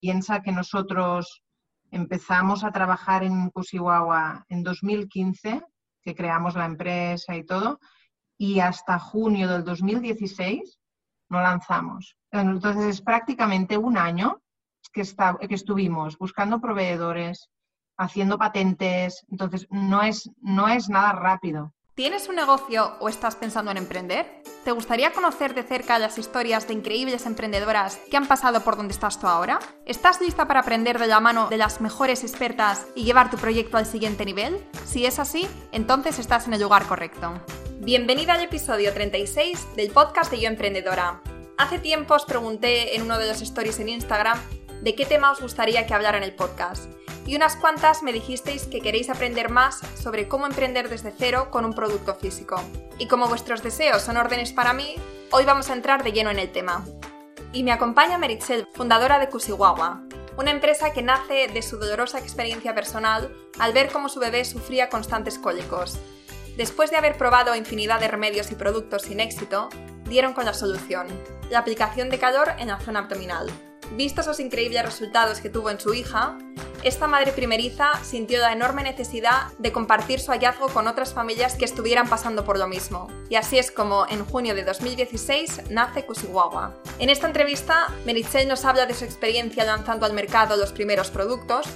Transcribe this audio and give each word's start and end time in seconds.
Piensa 0.00 0.42
que 0.42 0.52
nosotros 0.52 1.42
empezamos 1.90 2.64
a 2.64 2.72
trabajar 2.72 3.22
en 3.24 3.50
Cusihuahua 3.50 4.44
en 4.48 4.62
2015, 4.62 5.62
que 6.02 6.14
creamos 6.14 6.54
la 6.54 6.64
empresa 6.64 7.36
y 7.36 7.44
todo, 7.44 7.80
y 8.38 8.60
hasta 8.60 8.98
junio 8.98 9.48
del 9.48 9.64
2016 9.64 10.78
no 11.28 11.42
lanzamos. 11.42 12.16
Entonces 12.30 12.84
es 12.84 13.02
prácticamente 13.02 13.76
un 13.76 13.98
año 13.98 14.40
que, 14.92 15.02
que 15.48 15.54
estuvimos 15.54 16.16
buscando 16.16 16.60
proveedores, 16.60 17.48
haciendo 17.98 18.38
patentes, 18.38 19.24
entonces 19.28 19.66
no 19.70 20.02
es, 20.02 20.30
no 20.40 20.68
es 20.68 20.88
nada 20.88 21.12
rápido. 21.12 21.74
¿Tienes 21.94 22.28
un 22.28 22.36
negocio 22.36 22.94
o 23.00 23.08
estás 23.08 23.34
pensando 23.34 23.70
en 23.70 23.76
emprender? 23.76 24.42
¿Te 24.64 24.72
gustaría 24.72 25.12
conocer 25.12 25.54
de 25.54 25.64
cerca 25.64 25.98
las 25.98 26.18
historias 26.18 26.66
de 26.66 26.74
increíbles 26.74 27.26
emprendedoras 27.26 27.98
que 28.10 28.16
han 28.16 28.28
pasado 28.28 28.62
por 28.62 28.76
donde 28.76 28.94
estás 28.94 29.18
tú 29.20 29.26
ahora? 29.26 29.58
¿Estás 29.86 30.20
lista 30.20 30.46
para 30.46 30.60
aprender 30.60 30.98
de 30.98 31.08
la 31.08 31.20
mano 31.20 31.48
de 31.48 31.56
las 31.56 31.80
mejores 31.80 32.22
expertas 32.22 32.86
y 32.94 33.04
llevar 33.04 33.30
tu 33.30 33.36
proyecto 33.36 33.76
al 33.76 33.86
siguiente 33.86 34.24
nivel? 34.24 34.64
Si 34.86 35.04
es 35.04 35.18
así, 35.18 35.48
entonces 35.72 36.18
estás 36.18 36.46
en 36.46 36.54
el 36.54 36.62
lugar 36.62 36.86
correcto. 36.86 37.34
Bienvenida 37.80 38.34
al 38.34 38.44
episodio 38.44 38.94
36 38.94 39.74
del 39.76 39.90
podcast 39.90 40.30
de 40.30 40.40
Yo 40.40 40.48
Emprendedora. 40.48 41.20
Hace 41.58 41.78
tiempo 41.78 42.14
os 42.14 42.24
pregunté 42.24 42.96
en 42.96 43.02
uno 43.02 43.18
de 43.18 43.26
los 43.26 43.42
stories 43.42 43.80
en 43.80 43.90
Instagram 43.90 44.38
de 44.80 44.94
qué 44.94 45.06
tema 45.06 45.30
os 45.32 45.40
gustaría 45.40 45.86
que 45.86 45.94
hablara 45.94 46.18
en 46.18 46.24
el 46.24 46.34
podcast 46.34 46.90
y 47.26 47.36
unas 47.36 47.56
cuantas 47.56 48.02
me 48.02 48.12
dijisteis 48.12 48.66
que 48.66 48.80
queréis 48.80 49.10
aprender 49.10 49.50
más 49.50 49.80
sobre 49.94 50.26
cómo 50.26 50.46
emprender 50.46 50.88
desde 50.88 51.12
cero 51.16 51.48
con 51.50 51.64
un 51.64 51.74
producto 51.74 52.14
físico. 52.14 52.60
Y 52.98 53.06
como 53.06 53.28
vuestros 53.28 53.62
deseos 53.62 54.02
son 54.02 54.16
órdenes 54.16 54.52
para 54.52 54.72
mí, 54.72 54.96
hoy 55.30 55.44
vamos 55.44 55.70
a 55.70 55.74
entrar 55.74 56.02
de 56.02 56.12
lleno 56.12 56.30
en 56.30 56.38
el 56.38 56.50
tema. 56.50 56.84
Y 57.52 57.62
me 57.62 57.72
acompaña 57.72 58.18
Meritxell, 58.18 58.66
fundadora 58.74 59.18
de 59.18 59.28
Kusiwawa, 59.28 60.02
una 60.36 60.50
empresa 60.50 60.92
que 60.92 61.02
nace 61.02 61.48
de 61.48 61.62
su 61.62 61.78
dolorosa 61.78 62.18
experiencia 62.18 62.74
personal 62.74 63.32
al 63.58 63.72
ver 63.72 63.90
cómo 63.92 64.08
su 64.08 64.20
bebé 64.20 64.44
sufría 64.44 64.88
constantes 64.88 65.38
cólicos. 65.38 65.98
Después 66.56 66.90
de 66.90 66.96
haber 66.96 67.16
probado 67.16 67.54
infinidad 67.54 68.00
de 68.00 68.08
remedios 68.08 68.50
y 68.50 68.54
productos 68.54 69.02
sin 69.02 69.20
éxito, 69.20 69.68
dieron 70.04 70.32
con 70.32 70.46
la 70.46 70.54
solución, 70.54 71.06
la 71.48 71.60
aplicación 71.60 72.10
de 72.10 72.18
calor 72.18 72.52
en 72.58 72.68
la 72.68 72.80
zona 72.80 73.00
abdominal. 73.00 73.50
Vistos 73.92 74.26
los 74.26 74.40
increíbles 74.40 74.84
resultados 74.84 75.40
que 75.40 75.50
tuvo 75.50 75.70
en 75.70 75.80
su 75.80 75.94
hija, 75.94 76.38
esta 76.82 77.06
madre 77.06 77.32
primeriza 77.32 77.92
sintió 78.02 78.40
la 78.40 78.52
enorme 78.52 78.82
necesidad 78.82 79.48
de 79.58 79.70
compartir 79.70 80.18
su 80.18 80.30
hallazgo 80.30 80.68
con 80.68 80.88
otras 80.88 81.12
familias 81.12 81.54
que 81.54 81.66
estuvieran 81.66 82.08
pasando 82.08 82.42
por 82.44 82.58
lo 82.58 82.68
mismo. 82.68 83.08
Y 83.28 83.34
así 83.34 83.58
es 83.58 83.70
como 83.70 84.06
en 84.08 84.24
junio 84.24 84.54
de 84.54 84.64
2016 84.64 85.70
nace 85.70 86.06
Kusiwawa. 86.06 86.74
En 86.98 87.10
esta 87.10 87.26
entrevista, 87.26 87.88
Meritxell 88.06 88.48
nos 88.48 88.64
habla 88.64 88.86
de 88.86 88.94
su 88.94 89.04
experiencia 89.04 89.64
lanzando 89.64 90.06
al 90.06 90.14
mercado 90.14 90.56
los 90.56 90.72
primeros 90.72 91.10
productos, 91.10 91.66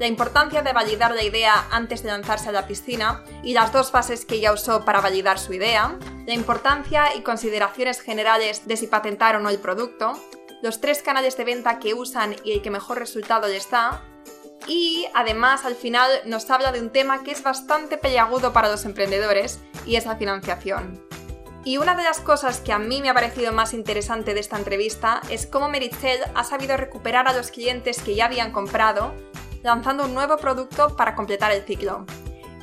la 0.00 0.06
importancia 0.06 0.62
de 0.62 0.72
validar 0.72 1.14
la 1.14 1.22
idea 1.22 1.66
antes 1.70 2.02
de 2.02 2.08
lanzarse 2.08 2.48
a 2.48 2.52
la 2.52 2.66
piscina 2.66 3.22
y 3.42 3.52
las 3.52 3.70
dos 3.70 3.90
fases 3.90 4.24
que 4.24 4.36
ella 4.36 4.52
usó 4.52 4.84
para 4.84 5.02
validar 5.02 5.38
su 5.38 5.52
idea, 5.52 5.98
la 6.26 6.34
importancia 6.34 7.14
y 7.14 7.20
consideraciones 7.20 8.00
generales 8.00 8.66
de 8.66 8.78
si 8.78 8.86
patentar 8.86 9.36
o 9.36 9.40
no 9.40 9.50
el 9.50 9.58
producto, 9.58 10.18
los 10.62 10.80
tres 10.80 11.02
canales 11.02 11.36
de 11.36 11.44
venta 11.44 11.78
que 11.78 11.94
usan 11.94 12.36
y 12.44 12.52
el 12.52 12.62
que 12.62 12.70
mejor 12.70 12.98
resultado 12.98 13.48
les 13.48 13.70
da, 13.70 14.02
y 14.66 15.06
además 15.14 15.64
al 15.64 15.74
final 15.74 16.10
nos 16.24 16.50
habla 16.50 16.72
de 16.72 16.80
un 16.80 16.90
tema 16.90 17.22
que 17.22 17.32
es 17.32 17.42
bastante 17.42 17.98
peliagudo 17.98 18.52
para 18.52 18.70
los 18.70 18.84
emprendedores 18.84 19.60
y 19.84 19.96
es 19.96 20.06
la 20.06 20.16
financiación. 20.16 21.02
Y 21.64 21.78
una 21.78 21.94
de 21.94 22.02
las 22.02 22.20
cosas 22.20 22.60
que 22.60 22.72
a 22.72 22.78
mí 22.78 23.00
me 23.00 23.08
ha 23.08 23.14
parecido 23.14 23.52
más 23.52 23.72
interesante 23.72 24.34
de 24.34 24.40
esta 24.40 24.58
entrevista 24.58 25.22
es 25.30 25.46
cómo 25.46 25.68
Meritxell 25.68 26.20
ha 26.34 26.44
sabido 26.44 26.76
recuperar 26.76 27.26
a 27.26 27.32
los 27.32 27.50
clientes 27.50 28.02
que 28.02 28.14
ya 28.14 28.26
habían 28.26 28.52
comprado 28.52 29.14
lanzando 29.62 30.04
un 30.04 30.12
nuevo 30.12 30.36
producto 30.36 30.94
para 30.94 31.14
completar 31.14 31.50
el 31.52 31.62
ciclo. 31.62 32.04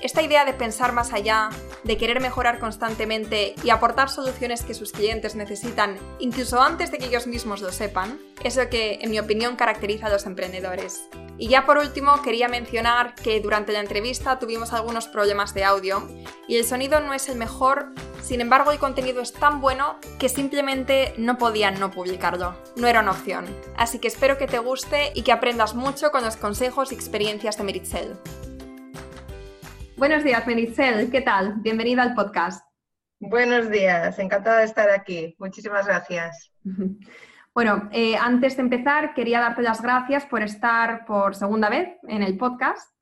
Esta 0.02 0.24
idea 0.24 0.46
de 0.46 0.54
pensar 0.54 0.94
más 0.94 1.14
allá, 1.14 1.50
de 1.84 1.96
querer 1.96 2.22
mejorar 2.22 2.58
constantemente 2.58 3.54
y 3.64 3.70
aportar 3.70 4.10
soluciones 4.10 4.64
que 4.64 4.74
sus 4.74 4.92
clientes 4.92 5.36
necesitan, 5.36 5.96
incluso 6.18 6.60
antes 6.60 6.90
de 6.92 6.98
que 6.98 7.06
ellos 7.06 7.28
mismos 7.28 7.62
lo 7.62 7.72
sepan, 7.72 8.20
es 8.44 8.56
lo 8.56 8.68
que, 8.68 8.98
en 9.02 9.12
mi 9.12 9.20
opinión, 9.20 9.56
caracteriza 9.56 10.08
a 10.08 10.10
los 10.10 10.26
emprendedores. 10.26 11.04
Y 11.38 11.50
ya 11.50 11.68
por 11.68 11.78
último, 11.78 12.20
quería 12.24 12.48
mencionar 12.48 13.14
que 13.14 13.40
durante 13.42 13.74
la 13.74 13.80
entrevista 13.80 14.40
tuvimos 14.40 14.74
algunos 14.74 15.08
problemas 15.08 15.54
de 15.54 15.66
audio 15.66 16.08
y 16.48 16.58
el 16.58 16.66
sonido 16.66 17.00
no 17.00 17.14
es 17.14 17.30
el 17.30 17.38
mejor, 17.38 17.90
sin 18.24 18.42
embargo 18.42 18.72
el 18.72 18.80
contenido 18.80 19.22
es 19.22 19.34
tan 19.34 19.62
bueno 19.62 19.98
que 20.18 20.30
simplemente 20.30 21.14
no 21.18 21.38
podían 21.38 21.80
no 21.80 21.92
publicarlo. 21.92 22.56
No 22.76 22.88
era 22.88 23.02
una 23.02 23.12
opción. 23.12 23.46
Así 23.78 24.00
que 24.00 24.08
espero 24.08 24.40
que 24.40 24.48
te 24.48 24.58
guste 24.58 25.12
y 25.14 25.22
que 25.22 25.32
aprendas 25.32 25.76
mucho 25.76 26.12
con 26.12 26.24
los 26.24 26.38
consejos 26.38 26.92
y 26.92 26.96
experiencias 26.96 27.58
de 27.58 27.64
Meritxell. 27.64 28.18
Buenos 30.02 30.24
días, 30.24 30.48
Meritxell. 30.48 31.12
¿Qué 31.12 31.22
tal? 31.22 31.58
Bienvenida 31.58 32.02
al 32.02 32.16
podcast. 32.16 32.66
Buenos 33.20 33.70
días, 33.70 34.18
encantada 34.18 34.58
de 34.58 34.66
estar 34.66 34.90
aquí. 34.90 35.36
Muchísimas 35.38 35.86
gracias. 35.86 36.52
Bueno, 37.54 37.90
eh, 37.92 38.16
antes 38.16 38.56
de 38.56 38.64
empezar, 38.64 39.14
quería 39.14 39.42
darte 39.42 39.62
las 39.62 39.82
gracias 39.82 40.26
por 40.26 40.42
estar 40.42 41.06
por 41.06 41.36
segunda 41.36 41.70
vez 41.70 42.00
en 42.08 42.24
el 42.24 42.38
podcast, 42.38 42.96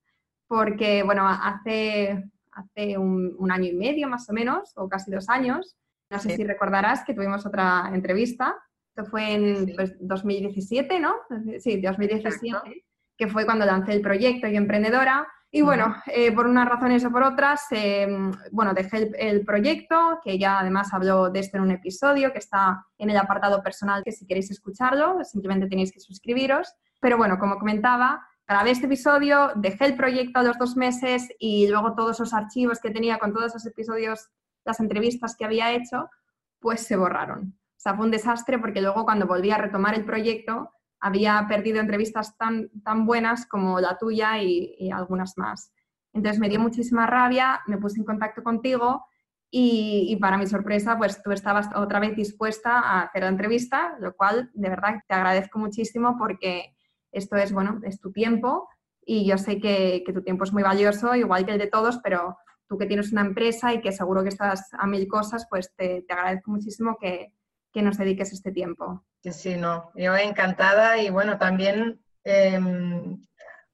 porque, 0.48 1.04
bueno, 1.04 1.26
hace, 1.26 2.32
hace 2.52 2.98
un, 2.98 3.50
año 3.50 3.66
y 3.66 3.76
medio 3.76 4.10
más 4.10 4.28
o 4.28 4.34
menos, 4.34 4.74
o 4.76 4.90
casi 4.90 5.12
dos 5.12 5.30
años, 5.30 5.78
no 6.10 6.20
sé 6.20 6.36
si 6.36 6.44
recordarás 6.44 7.06
que 7.06 7.14
tuvimos 7.14 7.46
otra 7.46 7.92
entrevista, 7.94 8.58
esto 8.90 9.10
fue 9.10 9.34
en 9.34 9.68
2017, 10.02 10.88
pues, 10.88 11.00
¿no? 11.00 11.16
Sí, 11.60 11.80
2017, 11.80 12.86
que 13.18 13.28
fue 13.28 13.46
cuando 13.46 13.66
lancé 13.68 13.94
el 13.94 14.02
proyecto 14.02 14.48
y 14.48 14.58
emprendedora 14.58 15.28
y 15.52 15.64
bueno, 15.64 15.96
eh, 16.06 16.32
por 16.32 16.46
unas 16.46 16.70
razones 16.70 17.04
o 17.06 17.12
por 17.12 17.24
otras, 17.24 17.64
eh, 17.72 18.08
bueno, 18.52 18.74
dejé 18.76 19.10
el, 19.18 19.44
proyecto, 19.44 20.20
que 20.24 20.38
ya 20.38 20.60
además 20.60 20.94
habló 20.94 21.32
de 21.32 21.40
esto 21.40 21.58
en 21.58 21.64
un 21.64 21.72
episodio 21.72 22.32
que 22.32 22.38
está 22.38 22.86
en 23.00 23.10
el 23.10 23.18
apartado 23.18 23.64
personal, 23.64 24.04
que 24.04 24.12
si 24.12 24.28
queréis 24.28 24.52
escucharlo, 24.52 25.24
simplemente 25.24 25.68
tenéis 25.68 25.92
que 25.92 26.00
suscribiros. 26.00 26.72
Pero 27.00 27.18
bueno, 27.18 27.40
como 27.40 27.58
comentaba, 27.58 28.28
grabé 28.48 28.72
este 28.72 28.86
episodio, 28.86 29.52
dejé 29.56 29.86
el 29.86 29.96
proyecto 29.96 30.40
a 30.40 30.44
los 30.44 30.58
dos 30.60 30.76
meses 30.76 31.28
y 31.40 31.68
luego 31.68 31.96
todos 31.96 32.20
los 32.20 32.34
archivos 32.34 32.80
que 32.80 32.92
tenía 32.92 33.18
con 33.18 33.34
todos 33.34 33.48
esos 33.48 33.66
episodios, 33.66 34.30
las 34.66 34.80
entrevistas 34.80 35.36
que 35.36 35.46
había 35.46 35.72
hecho, 35.72 36.12
pues 36.60 36.82
se 36.82 36.96
borraron. 36.96 37.58
O 37.58 37.82
sea, 37.82 37.96
fue 37.96 38.06
un 38.06 38.12
desastre 38.12 38.60
porque 38.60 38.82
luego 38.82 39.04
cuando 39.04 39.26
volví 39.26 39.50
a 39.50 39.58
retomar 39.58 39.96
el 39.96 40.06
proyecto, 40.06 40.74
había 41.00 41.46
perdido 41.48 41.80
entrevistas 41.80 42.38
tan, 42.38 42.70
tan 42.84 43.06
buenas 43.06 43.46
como 43.46 43.80
la 43.80 43.98
tuya 43.98 44.42
y, 44.42 44.90
algunas 44.92 45.38
más. 45.38 45.74
Entonces 46.14 46.40
me 46.40 46.50
dio 46.50 46.60
muchísima 46.60 47.06
rabia, 47.08 47.62
me 47.68 47.78
puse 47.78 48.00
en 48.00 48.06
contacto 48.06 48.44
contigo 48.44 49.06
y, 49.52 50.16
para 50.22 50.38
mi 50.38 50.48
sorpresa, 50.48 50.98
pues 50.98 51.22
tú 51.24 51.32
estabas 51.32 51.70
otra 51.76 52.00
vez 52.00 52.16
dispuesta 52.16 52.80
a 52.80 53.04
hacer 53.04 53.24
la 53.24 53.30
entrevista, 53.30 53.96
lo 54.00 54.16
cual 54.16 54.52
de 54.54 54.70
verdad 54.70 54.96
te 55.08 55.14
agradezco 55.14 55.60
muchísimo 55.60 56.18
porque 56.18 56.76
esto 57.12 57.36
es, 57.36 57.52
bueno, 57.52 57.80
es 57.84 58.00
tu 58.00 58.12
tiempo 58.12 58.68
y 59.06 59.26
yo 59.26 59.38
sé 59.38 59.60
que, 59.60 60.04
tu 60.14 60.22
tiempo 60.22 60.44
es 60.44 60.54
muy 60.54 60.64
valioso, 60.64 61.16
igual 61.16 61.46
que 61.46 61.54
el 61.54 61.60
de 61.60 61.68
todos, 61.68 62.00
pero 62.04 62.38
tú 62.68 62.78
que 62.78 62.86
tienes 62.86 63.12
una 63.12 63.22
empresa 63.22 63.74
y 63.74 63.82
que 63.82 63.92
seguro 63.92 64.22
que 64.22 64.30
estás 64.30 64.70
a 64.74 64.86
mil 64.86 65.08
cosas, 65.08 65.48
pues 65.50 65.74
te, 65.76 66.04
te 66.04 66.14
agradezco 66.14 66.52
muchísimo 66.52 66.98
que, 67.00 67.34
que 67.72 67.82
nos 67.82 67.98
dediques 67.98 68.34
este 68.34 68.52
tiempo. 68.52 69.04
Sí, 69.22 69.34
sí, 69.34 69.58
no, 69.58 69.92
yo 69.96 70.16
encantada 70.16 70.98
y 70.98 71.10
bueno, 71.10 71.38
también 71.38 72.00
em, 72.24 73.22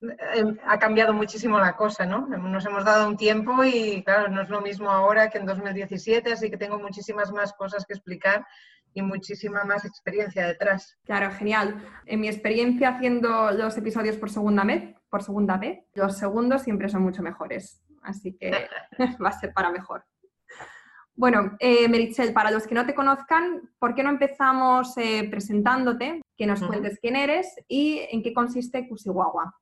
em, 0.01 0.57
ha 0.65 0.79
cambiado 0.79 1.13
muchísimo 1.13 1.59
la 1.59 1.75
cosa, 1.75 2.05
¿no? 2.05 2.25
Nos 2.27 2.65
hemos 2.65 2.83
dado 2.83 3.07
un 3.07 3.15
tiempo 3.15 3.63
y 3.63 4.03
claro, 4.03 4.29
no 4.29 4.41
es 4.41 4.49
lo 4.49 4.61
mismo 4.61 4.89
ahora 4.89 5.29
que 5.29 5.37
en 5.37 5.45
2017, 5.45 6.33
así 6.33 6.49
que 6.49 6.57
tengo 6.57 6.79
muchísimas 6.79 7.31
más 7.31 7.53
cosas 7.53 7.85
que 7.85 7.93
explicar 7.93 8.43
y 8.95 9.03
muchísima 9.03 9.63
más 9.65 9.85
experiencia 9.85 10.47
detrás. 10.47 10.97
Claro, 11.03 11.29
genial. 11.29 11.79
En 12.05 12.21
mi 12.21 12.27
experiencia 12.27 12.89
haciendo 12.89 13.51
los 13.51 13.77
episodios 13.77 14.17
por 14.17 14.31
segunda 14.31 14.63
vez, 14.63 14.95
por 15.09 15.21
segunda 15.21 15.57
vez, 15.57 15.79
los 15.93 16.17
segundos 16.17 16.63
siempre 16.63 16.89
son 16.89 17.03
mucho 17.03 17.21
mejores, 17.21 17.83
así 18.01 18.33
que 18.33 18.51
va 19.23 19.29
a 19.29 19.39
ser 19.39 19.53
para 19.53 19.69
mejor. 19.69 20.05
Bueno, 21.17 21.55
eh, 21.59 21.87
Merichel, 21.87 22.33
para 22.33 22.51
los 22.51 22.67
que 22.67 22.75
no 22.75 22.85
te 22.85 22.93
conozcan, 22.93 23.69
¿por 23.79 23.95
qué 23.95 24.03
no 24.03 24.09
empezamos 24.09 24.97
eh, 24.97 25.25
presentándote? 25.29 26.21
Que 26.37 26.45
nos 26.45 26.61
cuentes 26.61 26.99
quién 27.01 27.15
eres 27.15 27.55
y 27.69 27.99
en 28.11 28.21
qué 28.21 28.33
consiste 28.33 28.87
Cusihuahua. 28.87 29.55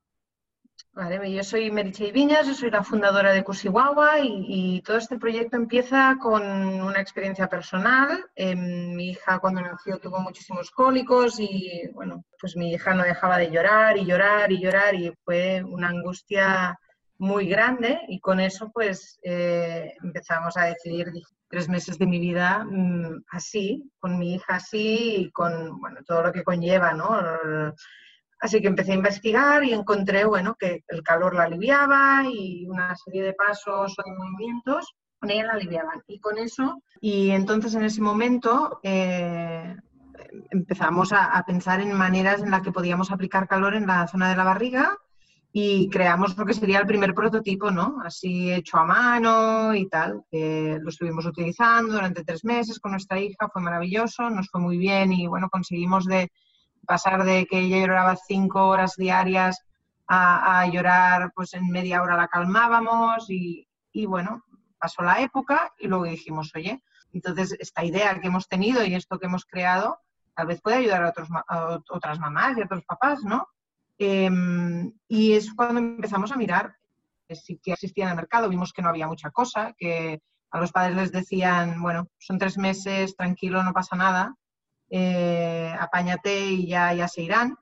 Vale, 0.94 1.32
yo 1.32 1.44
soy 1.44 1.72
Merichel 1.72 2.12
Viñas, 2.12 2.48
yo 2.48 2.56
soy 2.56 2.72
la 2.72 2.84
fundadora 2.84 3.34
de 3.34 3.44
Cusihuahua 3.44 4.20
y, 4.22 4.82
todo 4.82 4.98
este 4.98 5.18
proyecto 5.18 5.56
empieza 5.58 6.18
con 6.20 6.44
una 6.44 7.02
experiencia 7.02 7.48
personal. 7.48 8.26
Em, 8.36 8.96
mi 8.96 9.10
hija 9.10 9.40
cuando 9.40 9.62
nació 9.62 10.00
tuvo 10.00 10.20
muchísimos 10.20 10.72
cólicos 10.72 11.40
y 11.40 11.88
bueno, 11.94 12.26
pues 12.40 12.56
mi 12.56 12.72
hija 12.74 12.94
no 12.94 13.04
dejaba 13.04 13.38
de 13.38 13.52
llorar 13.52 13.98
y 13.98 14.06
llorar 14.06 14.52
y 14.52 14.62
llorar 14.62 14.96
y 14.96 15.12
fue 15.24 15.64
una 15.64 15.90
angustia 15.90 16.80
muy 17.18 17.48
grande 17.48 18.02
y 18.08 18.20
con 18.20 18.40
eso 18.40 18.70
pues 18.72 19.20
eh, 19.24 19.94
empezamos 20.04 20.58
a 20.58 20.66
decidir 20.66 21.12
tres 21.54 21.70
meses 21.70 22.00
de 22.00 22.08
mi 22.08 22.20
vida 22.20 22.66
mm, 22.66 23.26
así, 23.30 23.84
con 24.00 24.18
mi 24.18 24.34
hija 24.34 24.56
así 24.56 25.18
y 25.18 25.32
con 25.32 25.80
bueno, 25.80 26.00
todo 26.04 26.24
lo 26.24 26.34
que 26.34 26.44
conlleva, 26.44 26.94
¿no? 26.94 27.16
Así 28.40 28.60
que 28.60 28.68
empecé 28.68 28.94
a 28.94 28.96
investigar 28.96 29.64
y 29.64 29.72
encontré, 29.72 30.26
bueno, 30.26 30.56
que 30.60 30.84
el 30.88 31.04
calor 31.04 31.36
la 31.36 31.44
aliviaba 31.44 32.24
y 32.28 32.66
una 32.68 32.96
serie 32.96 33.22
de 33.22 33.34
pasos 33.34 33.94
o 33.96 34.04
de 34.04 34.16
movimientos 34.18 34.96
con 35.20 35.30
ella 35.30 35.46
la 35.46 35.54
aliviaban. 35.54 36.02
Y 36.08 36.20
con 36.20 36.40
eso, 36.40 36.82
y 37.00 37.30
entonces 37.30 37.76
en 37.76 37.84
ese 37.84 38.02
momento 38.02 38.80
eh, 38.82 39.76
empezamos 40.50 41.14
a, 41.14 41.38
a, 41.38 41.46
pensar 41.46 41.82
en 41.82 41.94
maneras 41.94 42.42
en 42.42 42.50
las 42.50 42.64
que 42.64 42.72
podíamos 42.72 43.12
aplicar 43.12 43.48
calor 43.48 43.76
en 43.76 43.86
la 43.86 44.08
zona 44.08 44.32
de 44.32 44.38
la 44.38 44.44
barriga 44.44 44.98
y 45.56 45.88
creamos 45.88 46.36
lo 46.36 46.46
que 46.46 46.56
sería 46.56 46.80
el 46.80 46.88
primer 46.88 47.14
prototipo, 47.14 47.70
¿no? 47.70 47.98
Así 48.04 48.52
hecho 48.52 48.78
a 48.78 48.86
mano 48.86 49.76
y 49.76 49.88
tal. 49.88 50.26
lo 50.32 50.90
estuvimos 50.90 51.28
utilizando 51.28 51.94
durante 51.94 52.24
tres 52.24 52.44
meses 52.44 52.80
con 52.80 52.92
nuestra 52.92 53.20
hija, 53.20 53.48
fue 53.54 53.62
maravilloso, 53.62 54.32
nos 54.32 54.50
fue 54.50 54.60
muy 54.60 54.80
bien 54.80 55.14
y 55.14 55.28
bueno, 55.28 55.50
conseguimos 55.52 56.06
de 56.06 56.32
pasar 56.88 57.24
de 57.24 57.46
que 57.46 57.60
ella 57.60 57.78
lloraba 57.78 58.16
cinco 58.16 58.68
horas 58.68 58.96
diarias 58.98 59.62
a, 60.08 60.68
llorar, 60.68 61.32
pues 61.36 61.54
en 61.54 61.70
media 61.70 62.02
hora 62.02 62.18
la 62.18 62.28
calmábamos 62.28 63.30
y, 63.30 63.68
y 63.92 64.08
bueno, 64.08 64.44
pasó 64.80 65.04
la 65.04 65.22
época 65.22 65.72
y 65.78 65.88
luego 65.88 66.06
dijimos, 66.06 66.52
oye, 66.56 66.82
entonces 67.14 67.56
esta 67.60 67.84
idea 67.84 68.20
que 68.20 68.28
hemos 68.28 68.48
tenido 68.48 68.84
y 68.84 68.96
esto 68.96 69.20
que 69.20 69.28
hemos 69.28 69.46
creado 69.46 70.00
tal 70.36 70.48
vez 70.48 70.62
puede 70.62 70.78
ayudar 70.78 71.04
a, 71.04 71.10
otros, 71.10 71.30
a 71.48 71.80
otras 71.90 72.20
mamás 72.20 72.58
y 72.58 72.62
a 72.62 72.66
otros 72.66 72.84
papás, 72.86 73.24
¿no? 73.24 73.48
Em, 73.98 74.92
y 75.08 75.34
es 75.34 75.54
cuando 75.54 75.80
empezamos 75.80 76.32
a 76.32 76.38
mirar 76.38 76.76
si 77.36 77.58
que 77.58 77.74
existía 77.74 78.06
en 78.06 78.12
el 78.12 78.16
mercado. 78.16 78.50
Vimos 78.50 78.74
que 78.74 78.82
no 78.82 78.90
había 78.90 79.08
mucha 79.08 79.32
cosa, 79.32 79.74
que 79.78 80.22
a 80.52 80.60
los 80.60 80.72
padres 80.72 80.96
les 80.96 81.12
decían, 81.12 81.82
bueno, 81.82 82.08
son 82.20 82.38
tres 82.38 82.58
meses, 82.58 83.16
tranquilo, 83.16 83.64
no 83.64 83.74
pasa 83.74 83.96
nada, 83.96 84.36
eh, 84.90 85.74
apáñate 85.80 86.46
y 86.46 86.68
ya, 86.68 86.94
ya 86.94 87.08
se 87.08 87.24
irán. 87.24 87.58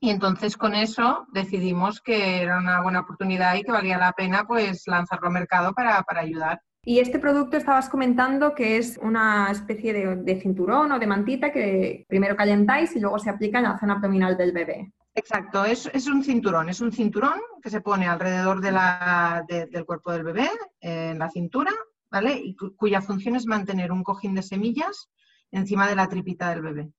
Y 0.00 0.10
entonces 0.10 0.56
con 0.56 0.74
eso 0.74 1.26
decidimos 1.32 2.00
que 2.00 2.42
era 2.42 2.58
una 2.58 2.82
buena 2.82 3.00
oportunidad 3.00 3.54
y 3.54 3.62
que 3.62 3.72
valía 3.72 3.98
la 3.98 4.12
pena 4.12 4.46
pues 4.46 4.84
lanzarlo 4.86 5.28
al 5.28 5.34
mercado 5.34 5.72
para, 5.74 6.02
para 6.02 6.22
ayudar. 6.22 6.60
Y 6.82 6.98
este 6.98 7.18
producto 7.18 7.58
estabas 7.58 7.90
comentando 7.90 8.54
que 8.54 8.78
es 8.78 8.98
una 9.02 9.50
especie 9.50 9.92
de, 9.92 10.16
de, 10.16 10.40
cinturón 10.40 10.92
o 10.92 10.98
de 10.98 11.06
mantita 11.06 11.52
que 11.52 12.06
primero 12.08 12.34
calentáis 12.36 12.96
y 12.96 13.00
luego 13.00 13.18
se 13.18 13.28
aplica 13.28 13.58
en 13.58 13.64
la 13.64 13.78
zona 13.78 13.94
abdominal 13.94 14.38
del 14.38 14.52
bebé. 14.52 14.90
Exacto, 15.20 15.66
es, 15.66 15.84
es, 15.92 16.06
un 16.06 16.24
cinturón, 16.24 16.70
es 16.70 16.80
un 16.80 16.92
cinturón 16.92 17.38
que 17.62 17.68
se 17.68 17.82
pone 17.82 18.08
alrededor 18.08 18.62
de 18.62 18.72
la, 18.72 19.44
del 19.46 19.84
cuerpo 19.84 20.12
del 20.12 20.24
bebé, 20.24 20.48
en 20.80 21.18
la 21.18 21.28
cintura, 21.28 21.72
¿vale? 22.10 22.40
Y 22.42 22.56
cuya 22.56 23.02
función 23.02 23.36
es 23.36 23.44
mantener 23.44 23.92
un 23.92 24.02
cojín 24.02 24.34
de 24.34 24.42
semillas 24.42 25.10
encima 25.50 25.86
de 25.86 25.94
la 25.94 26.08
tripita 26.08 26.48
del 26.48 26.62
bebé. 26.62 26.90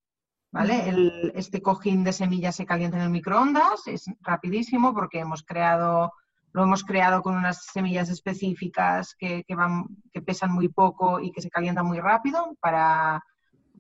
¿Vale? 0.52 0.88
El, 0.88 1.32
este 1.34 1.64
cojín 1.64 2.04
de 2.04 2.14
semillas 2.14 2.56
se 2.58 2.66
calienta 2.68 2.98
en 2.98 3.04
el 3.04 3.10
microondas, 3.10 3.88
es 3.88 4.06
rapidísimo 4.20 4.94
porque 4.94 5.20
hemos 5.20 5.42
creado, 5.42 6.14
lo 6.52 6.64
hemos 6.64 6.84
creado 6.84 7.24
con 7.24 7.36
unas 7.36 7.66
semillas 7.74 8.10
específicas 8.10 9.16
que, 9.18 9.44
que, 9.46 9.56
van, 9.56 9.88
que 10.14 10.22
pesan 10.22 10.52
muy 10.52 10.68
poco 10.68 11.20
y 11.20 11.32
que 11.32 11.42
se 11.42 11.50
calientan 11.50 11.88
muy 11.88 12.00
rápido 12.00 12.56
para 12.60 13.24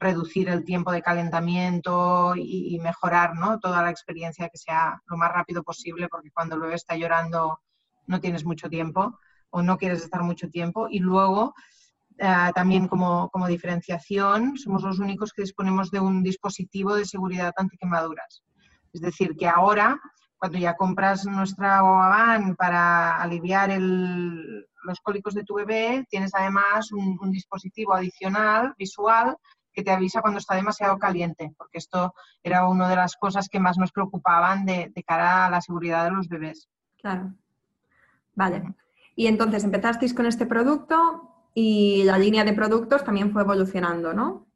reducir 0.01 0.49
el 0.49 0.65
tiempo 0.65 0.91
de 0.91 1.03
calentamiento 1.03 2.33
y, 2.35 2.77
mejorar 2.79 3.35
¿no? 3.35 3.59
toda 3.59 3.83
la 3.83 3.91
experiencia 3.91 4.49
que 4.49 4.57
sea 4.57 4.99
lo 5.05 5.15
más 5.15 5.31
rápido 5.31 5.63
posible, 5.63 6.07
porque 6.09 6.31
cuando 6.31 6.59
bebé 6.59 6.73
está 6.73 6.95
llorando 6.97 7.61
no 8.07 8.19
tienes 8.19 8.43
mucho 8.43 8.67
tiempo 8.67 9.19
o 9.51 9.61
no 9.61 9.77
quieres 9.77 10.03
estar 10.03 10.23
mucho 10.23 10.49
tiempo. 10.49 10.87
Y 10.89 10.99
luego, 10.99 11.53
eh, 12.17 12.51
también 12.55 12.87
como, 12.87 13.29
como, 13.29 13.47
diferenciación, 13.47 14.57
somos 14.57 14.81
los 14.81 14.97
únicos 14.97 15.33
que 15.33 15.43
disponemos 15.43 15.91
de 15.91 15.99
un 15.99 16.23
dispositivo 16.23 16.95
de 16.95 17.05
seguridad 17.05 17.53
antiquemaduras. 17.55 18.43
Es 18.93 19.01
decir, 19.01 19.35
que 19.37 19.47
ahora, 19.47 20.01
cuando 20.37 20.57
ya 20.57 20.75
compras 20.75 21.25
nuestra 21.27 21.83
OAVAN 21.83 22.55
para 22.55 23.17
aliviar 23.21 23.69
el, 23.69 24.65
los 24.83 24.99
cólicos 25.01 25.35
de 25.35 25.43
tu 25.43 25.53
bebé, 25.53 26.07
tienes 26.09 26.33
además 26.33 26.91
un, 26.91 27.19
un 27.21 27.31
dispositivo 27.31 27.93
adicional 27.93 28.73
visual 28.79 29.37
que 29.73 29.83
te 29.83 29.91
avisa 29.91 30.21
cuando 30.21 30.39
está 30.39 30.55
demasiado 30.55 30.97
caliente, 30.97 31.53
porque 31.57 31.77
esto 31.77 32.13
era 32.43 32.67
una 32.67 32.89
de 32.89 32.95
las 32.95 33.15
cosas 33.15 33.49
que 33.49 33.59
más 33.59 33.77
nos 33.77 33.91
preocupaban 33.91 34.65
de, 34.65 34.91
cara 35.05 35.45
a 35.45 35.49
la 35.49 35.61
seguridad 35.61 36.05
de 36.05 36.11
los 36.11 36.27
bebés. 36.27 36.69
Claro. 36.99 37.33
Vale. 38.35 38.73
Y 39.15 39.27
entonces 39.27 39.63
empezasteis 39.63 40.13
con 40.13 40.25
este 40.25 40.45
producto 40.45 41.47
y 41.53 42.03
la 42.05 42.17
línea 42.17 42.43
de 42.43 42.53
productos 42.53 43.03
también 43.03 43.31
fue 43.31 43.41
evolucionando, 43.41 44.13
¿no? 44.13 44.47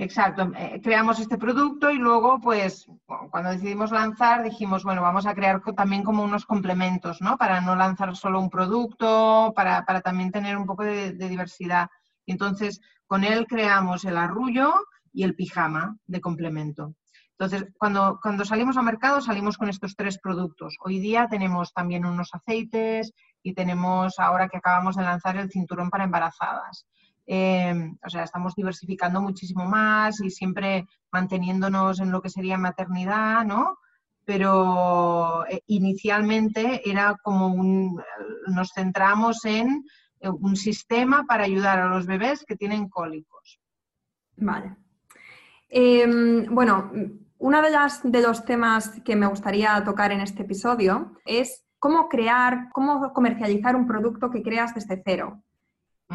Exacto, 0.00 0.52
eh, 0.56 0.80
creamos 0.82 1.18
este 1.18 1.38
producto 1.38 1.90
y 1.90 1.98
luego, 1.98 2.40
pues, 2.40 2.86
cuando 3.30 3.50
decidimos 3.50 3.90
lanzar, 3.90 4.44
dijimos, 4.44 4.84
bueno, 4.84 5.02
vamos 5.02 5.26
a 5.26 5.34
crear 5.34 5.60
también 5.74 6.04
como 6.04 6.22
unos 6.22 6.46
complementos, 6.46 7.20
¿no? 7.20 7.36
Para 7.36 7.60
no 7.60 7.74
lanzar 7.74 8.14
solo 8.14 8.38
un 8.38 8.48
producto, 8.48 9.52
para, 9.56 9.84
también 10.02 10.30
tener 10.30 10.56
un 10.56 10.66
poco 10.66 10.84
de, 10.84 11.12
de 11.12 11.28
diversidad. 11.28 11.88
Entonces, 12.32 12.80
con 13.06 13.24
él 13.24 13.46
creamos 13.46 14.04
el 14.04 14.16
arrullo 14.16 14.74
y 15.12 15.24
el 15.24 15.34
pijama 15.34 15.96
de 16.06 16.20
complemento. 16.20 16.94
Entonces, 17.38 17.68
cuando, 17.78 18.18
cuando 18.20 18.44
salimos 18.44 18.76
al 18.76 18.84
mercado, 18.84 19.20
salimos 19.20 19.56
con 19.56 19.68
estos 19.68 19.94
tres 19.94 20.18
productos. 20.18 20.76
Hoy 20.84 20.98
día 20.98 21.28
tenemos 21.30 21.72
también 21.72 22.04
unos 22.04 22.30
aceites 22.32 23.12
y 23.42 23.54
tenemos, 23.54 24.18
ahora 24.18 24.48
que 24.48 24.56
acabamos 24.56 24.96
de 24.96 25.04
lanzar, 25.04 25.36
el 25.36 25.50
cinturón 25.50 25.88
para 25.88 26.04
embarazadas. 26.04 26.86
Eh, 27.28 27.92
o 28.04 28.10
sea, 28.10 28.24
estamos 28.24 28.54
diversificando 28.56 29.20
muchísimo 29.22 29.66
más 29.66 30.20
y 30.20 30.30
siempre 30.30 30.86
manteniéndonos 31.12 32.00
en 32.00 32.10
lo 32.10 32.20
que 32.20 32.30
sería 32.30 32.58
maternidad, 32.58 33.44
¿no? 33.44 33.78
Pero 34.24 35.46
eh, 35.46 35.62
inicialmente 35.68 36.82
era 36.90 37.16
como 37.22 37.48
un, 37.48 38.02
nos 38.48 38.72
centramos 38.74 39.44
en 39.44 39.84
un 40.22 40.56
sistema 40.56 41.24
para 41.26 41.44
ayudar 41.44 41.78
a 41.78 41.88
los 41.88 42.06
bebés 42.06 42.44
que 42.44 42.56
tienen 42.56 42.88
cólicos. 42.88 43.60
Vale. 44.36 44.76
Em, 45.68 46.46
bueno, 46.54 46.90
uno 47.38 47.62
de, 47.62 47.70
las, 47.70 48.00
de 48.02 48.22
los 48.22 48.44
temas 48.44 49.00
que 49.04 49.16
me 49.16 49.26
gustaría 49.26 49.82
tocar 49.84 50.12
en 50.12 50.20
este 50.20 50.42
episodio 50.42 51.12
es 51.24 51.64
cómo 51.78 52.08
crear, 52.08 52.68
cómo 52.72 53.12
comercializar 53.12 53.76
un 53.76 53.86
producto 53.86 54.30
que 54.30 54.42
creas 54.42 54.74
desde 54.74 55.00
cero. 55.04 55.42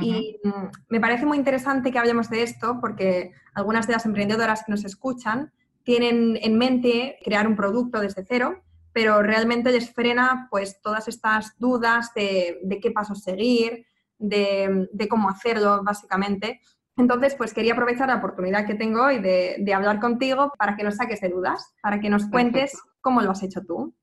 Y 0.01 0.39
mm, 0.43 0.67
me 0.89 0.99
parece 0.99 1.25
muy 1.25 1.37
interesante 1.37 1.91
que 1.91 1.99
hablemos 1.99 2.29
de 2.29 2.41
esto 2.41 2.79
porque 2.81 3.31
algunas 3.53 3.85
de 3.85 3.93
las 3.93 4.05
emprendedoras 4.05 4.63
que 4.63 4.71
nos 4.71 4.83
escuchan 4.85 5.51
tienen 5.83 6.37
en 6.41 6.57
mente 6.57 7.19
crear 7.23 7.47
un 7.47 7.55
producto 7.55 7.99
desde 7.99 8.25
cero, 8.25 8.63
pero 8.91 9.21
realmente 9.21 9.71
les 9.71 9.93
frena 9.93 10.47
pues 10.49 10.81
todas 10.81 11.07
estas 11.07 11.57
dudas 11.59 12.11
de, 12.15 12.59
de 12.63 12.79
qué 12.79 12.91
pasos 12.91 13.21
seguir, 13.21 13.85
de, 14.19 15.07
cómo 15.09 15.29
hacerlo, 15.29 15.83
básicamente. 15.83 16.61
Entonces, 16.95 17.35
pues 17.35 17.53
quería 17.53 17.73
aprovechar 17.73 18.07
la 18.07 18.17
oportunidad 18.17 18.65
que 18.65 18.75
tengo 18.75 19.03
hoy 19.03 19.19
de, 19.19 19.73
hablar 19.73 19.99
contigo 19.99 20.51
para 20.57 20.75
que 20.75 20.83
nos 20.83 20.95
saques 20.95 21.21
de 21.21 21.29
dudas, 21.29 21.73
para 21.81 21.99
que 21.99 22.09
nos 22.09 22.27
cuentes 22.27 22.79
cómo 23.01 23.21
lo 23.21 23.31
has 23.31 23.43
hecho 23.43 23.61
tú. 23.65 23.95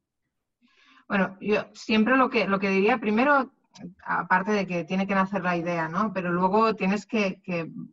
Bueno, 1.08 1.36
yo 1.40 1.66
siempre 1.72 2.16
lo 2.16 2.30
que, 2.30 2.46
lo 2.46 2.60
que 2.60 2.70
diría, 2.70 2.98
primero, 2.98 3.50
aparte 4.04 4.52
de 4.52 4.66
que 4.66 4.84
tiene 4.84 5.06
que 5.06 5.14
nacer 5.14 5.42
la 5.42 5.56
idea, 5.56 5.88
¿no? 5.88 6.12
Pero 6.12 6.32
luego 6.32 6.74
tienes 6.74 7.06
que, 7.06 7.40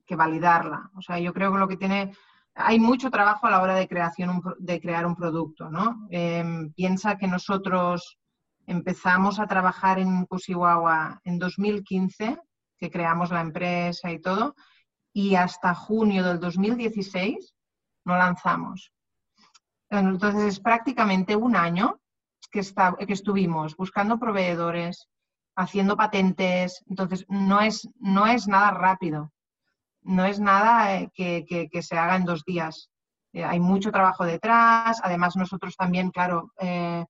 validarla. 0.09 0.89
O 0.95 1.01
sea, 1.01 1.19
yo 1.19 1.33
creo 1.33 1.51
que 1.51 1.59
lo 1.59 1.67
que 1.67 1.77
tiene... 1.77 2.13
Hay 2.55 2.79
mucho 2.79 3.11
trabajo 3.11 3.45
a 3.45 3.51
la 3.51 3.61
hora 3.61 3.75
de, 3.75 3.87
creación, 3.87 4.41
de 4.57 4.81
crear 4.81 5.05
un 5.05 5.15
producto, 5.15 5.69
¿no? 5.69 6.07
Em, 6.09 6.73
piensa 6.73 7.15
que 7.15 7.27
nosotros 7.27 8.17
Empezamos 8.67 9.39
a 9.39 9.47
trabajar 9.47 9.97
en 9.97 10.25
Cusihuahua 10.25 11.21
en 11.23 11.39
2015, 11.39 12.37
que 12.77 12.91
creamos 12.91 13.31
la 13.31 13.41
empresa 13.41 14.11
y 14.11 14.19
todo, 14.19 14.55
y 15.13 15.35
hasta 15.35 15.73
junio 15.73 16.23
del 16.23 16.39
2016 16.39 17.55
no 18.05 18.17
lanzamos. 18.17 18.91
Entonces 19.89 20.43
es 20.43 20.59
prácticamente 20.59 21.35
un 21.35 21.55
año 21.55 21.99
que, 22.51 22.61
que 22.61 23.13
estuvimos 23.13 23.75
buscando 23.75 24.19
proveedores, 24.19 25.07
haciendo 25.55 25.95
patentes, 25.97 26.83
entonces 26.87 27.25
no 27.29 27.61
es, 27.61 27.89
no 27.99 28.27
es 28.27 28.47
nada 28.47 28.71
rápido, 28.71 29.31
no 30.03 30.25
es 30.25 30.39
nada 30.39 31.01
eh, 31.01 31.11
que, 31.15 31.81
se 31.81 31.97
haga 31.97 32.15
en 32.15 32.25
dos 32.25 32.43
días. 32.45 32.89
Eh, 33.33 33.43
hay 33.43 33.59
mucho 33.59 33.91
trabajo 33.91 34.25
detrás, 34.25 35.01
además 35.03 35.35
nosotros 35.35 35.75
también, 35.75 36.11
claro, 36.11 36.51
eh, 36.59 37.05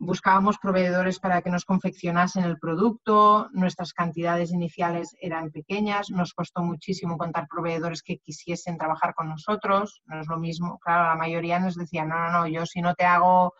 buscábamos 0.00 0.56
proveedores 0.58 1.20
para 1.20 1.42
que 1.42 1.50
nos 1.50 1.66
confeccionasen 1.66 2.44
el 2.44 2.58
producto, 2.58 3.50
nuestras 3.52 3.92
cantidades 3.92 4.50
iniciales 4.50 5.14
eran 5.20 5.50
pequeñas, 5.50 6.08
nos 6.10 6.32
costó 6.32 6.62
muchísimo 6.62 7.18
contar 7.18 7.46
proveedores 7.46 8.02
que 8.02 8.16
quisiesen 8.16 8.78
trabajar 8.78 9.14
con 9.14 9.28
nosotros, 9.28 10.02
no 10.06 10.20
es 10.20 10.26
lo 10.26 10.38
mismo, 10.38 10.78
claro, 10.78 11.04
la 11.04 11.16
mayoría 11.16 11.60
nos 11.60 11.76
decía, 11.76 12.06
no, 12.06 12.18
no, 12.18 12.30
no, 12.30 12.46
yo 12.48 12.64
si 12.64 12.80
no 12.80 12.94
te 12.94 13.04
hago 13.04 13.52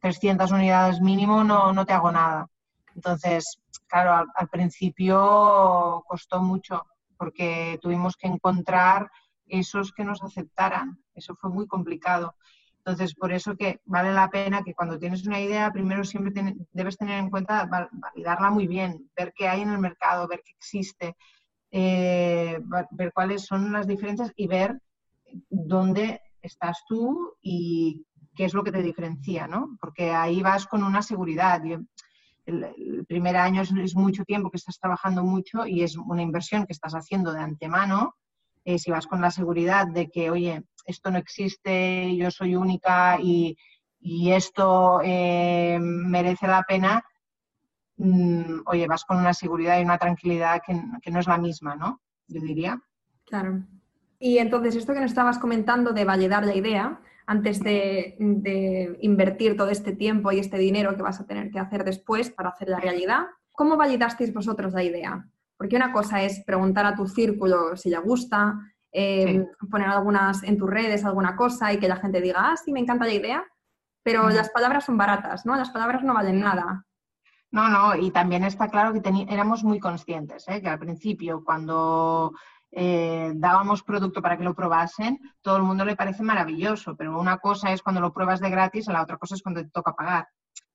300 0.00 0.50
unidades 0.50 0.98
mínimo, 1.02 1.44
no, 1.44 1.74
no 1.74 1.84
te 1.84 1.92
hago 1.92 2.10
nada. 2.10 2.46
Entonces, 2.94 3.60
claro, 3.86 4.14
al, 4.14 4.26
al 4.34 4.48
principio 4.48 6.02
costó 6.08 6.40
mucho 6.40 6.86
porque 7.18 7.78
tuvimos 7.82 8.16
que 8.16 8.28
encontrar 8.28 9.10
esos 9.46 9.92
que 9.92 10.04
nos 10.04 10.22
aceptaran, 10.22 11.04
eso 11.14 11.36
fue 11.36 11.50
muy 11.50 11.66
complicado. 11.66 12.34
Entonces, 12.84 13.14
por 13.14 13.32
eso 13.32 13.56
que 13.56 13.80
vale 13.84 14.12
la 14.12 14.28
pena 14.28 14.62
que 14.64 14.74
cuando 14.74 14.98
tienes 14.98 15.24
una 15.26 15.40
idea, 15.40 15.72
primero 15.72 16.04
siempre 16.04 16.56
debes 16.72 16.96
tener 16.96 17.18
en 17.18 17.30
cuenta 17.30 17.68
validarla 17.92 18.50
muy 18.50 18.66
bien, 18.66 19.08
ver 19.16 19.32
qué 19.36 19.48
hay 19.48 19.62
en 19.62 19.70
el 19.70 19.78
mercado, 19.78 20.26
ver 20.26 20.42
qué 20.44 20.50
existe, 20.50 21.16
eh, 21.70 22.58
ver 22.90 23.12
cuáles 23.14 23.46
son 23.46 23.72
las 23.72 23.86
diferencias 23.86 24.32
y 24.36 24.48
ver 24.48 24.80
dónde 25.48 26.20
estás 26.42 26.82
tú 26.88 27.34
y 27.40 28.04
qué 28.34 28.44
es 28.44 28.54
lo 28.54 28.64
que 28.64 28.72
te 28.72 28.82
diferencia, 28.82 29.46
¿no? 29.46 29.76
Porque 29.80 30.10
ahí 30.10 30.42
vas 30.42 30.66
con 30.66 30.82
una 30.82 31.02
seguridad. 31.02 31.62
El, 32.44 33.06
primer 33.06 33.36
año 33.36 33.62
es, 33.62 33.94
mucho 33.94 34.24
tiempo 34.24 34.50
que 34.50 34.56
estás 34.56 34.78
trabajando 34.78 35.22
mucho 35.22 35.66
y 35.66 35.82
es 35.82 35.96
una 35.96 36.22
inversión 36.22 36.66
que 36.66 36.72
estás 36.72 36.94
haciendo 36.94 37.32
de 37.32 37.40
antemano. 37.40 38.16
Eh, 38.64 38.78
si 38.78 38.90
vas 38.90 39.06
con 39.06 39.20
la 39.20 39.30
seguridad 39.30 39.86
de 39.86 40.08
que, 40.08 40.30
oye, 40.30 40.62
esto 40.86 41.10
no 41.10 41.18
existe, 41.18 42.16
yo 42.16 42.30
soy 42.30 42.54
única 42.54 43.18
y, 43.20 43.56
esto 44.32 45.00
eh, 45.04 45.78
merece 45.80 46.48
la 46.48 46.62
pena, 46.62 47.04
mm, 47.96 48.62
oye, 48.66 48.86
vas 48.88 49.04
con 49.04 49.18
una 49.18 49.32
seguridad 49.32 49.78
y 49.78 49.84
una 49.84 49.98
tranquilidad 49.98 50.60
que, 50.66 50.80
que 51.00 51.10
no 51.10 51.20
es 51.20 51.26
la 51.28 51.38
misma, 51.38 51.76
¿no? 51.76 52.00
Yo 52.26 52.40
diría. 52.40 52.80
Claro. 53.24 53.62
Y 54.18 54.38
entonces, 54.38 54.74
esto 54.76 54.92
que 54.92 55.00
nos 55.00 55.10
estabas 55.10 55.38
comentando 55.38 55.92
de 55.92 56.04
validar 56.04 56.44
la 56.44 56.54
idea, 56.54 57.00
antes 57.26 57.60
de, 57.60 58.16
invertir 59.00 59.56
todo 59.56 59.68
este 59.68 59.92
tiempo 59.92 60.32
y 60.32 60.38
este 60.38 60.58
dinero 60.58 60.96
que 60.96 61.02
vas 61.02 61.20
a 61.20 61.26
tener 61.26 61.50
que 61.50 61.58
hacer 61.58 61.84
después 61.84 62.30
para 62.30 62.50
hacer 62.50 62.68
la 62.68 62.80
realidad, 62.80 63.24
¿cómo 63.52 63.76
validasteis 63.76 64.32
vosotros 64.32 64.72
la 64.72 64.82
idea? 64.82 65.28
Porque 65.62 65.76
una 65.76 65.92
cosa 65.92 66.20
es 66.20 66.42
preguntar 66.44 66.84
a 66.86 66.96
tu 66.96 67.06
círculo 67.06 67.76
si 67.76 67.88
le 67.88 67.98
gusta, 68.00 68.58
eh, 68.90 69.46
poner 69.70 69.86
algunas 69.90 70.42
en 70.42 70.58
tus 70.58 70.68
redes, 70.68 71.04
alguna 71.04 71.36
cosa 71.36 71.72
y 71.72 71.78
que 71.78 71.86
la 71.86 71.98
gente 71.98 72.20
diga, 72.20 72.50
ah, 72.50 72.56
sí, 72.56 72.72
me 72.72 72.80
encanta 72.80 73.04
la 73.04 73.12
idea, 73.12 73.44
pero 74.02 74.28
las 74.28 74.50
palabras 74.50 74.86
son 74.86 74.96
baratas, 74.96 75.46
¿no? 75.46 75.54
Las 75.54 75.70
palabras 75.70 76.02
no 76.02 76.14
valen 76.14 76.40
nada. 76.40 76.84
No, 77.52 77.68
no, 77.68 77.94
y 77.94 78.10
también 78.10 78.42
está 78.42 78.66
claro 78.66 78.92
que 78.92 79.26
éramos 79.28 79.62
muy 79.62 79.78
conscientes, 79.78 80.48
¿eh? 80.48 80.60
que 80.60 80.68
al 80.68 80.80
principio, 80.80 81.44
cuando 81.44 82.32
eh, 82.72 83.30
dábamos 83.36 83.84
producto 83.84 84.20
para 84.20 84.36
que 84.36 84.42
lo 84.42 84.56
probasen, 84.56 85.20
todo 85.42 85.58
el 85.58 85.62
mundo 85.62 85.84
le 85.84 85.94
parece 85.94 86.24
maravilloso, 86.24 86.96
pero 86.96 87.20
una 87.20 87.38
cosa 87.38 87.72
es 87.72 87.84
cuando 87.84 88.00
lo 88.00 88.12
pruebas 88.12 88.40
de 88.40 88.50
gratis 88.50 88.88
la 88.88 89.02
otra 89.02 89.16
cosa 89.16 89.36
es 89.36 89.42
cuando 89.44 89.62
te 89.62 89.70
toca 89.70 89.94
pagar. 89.94 90.26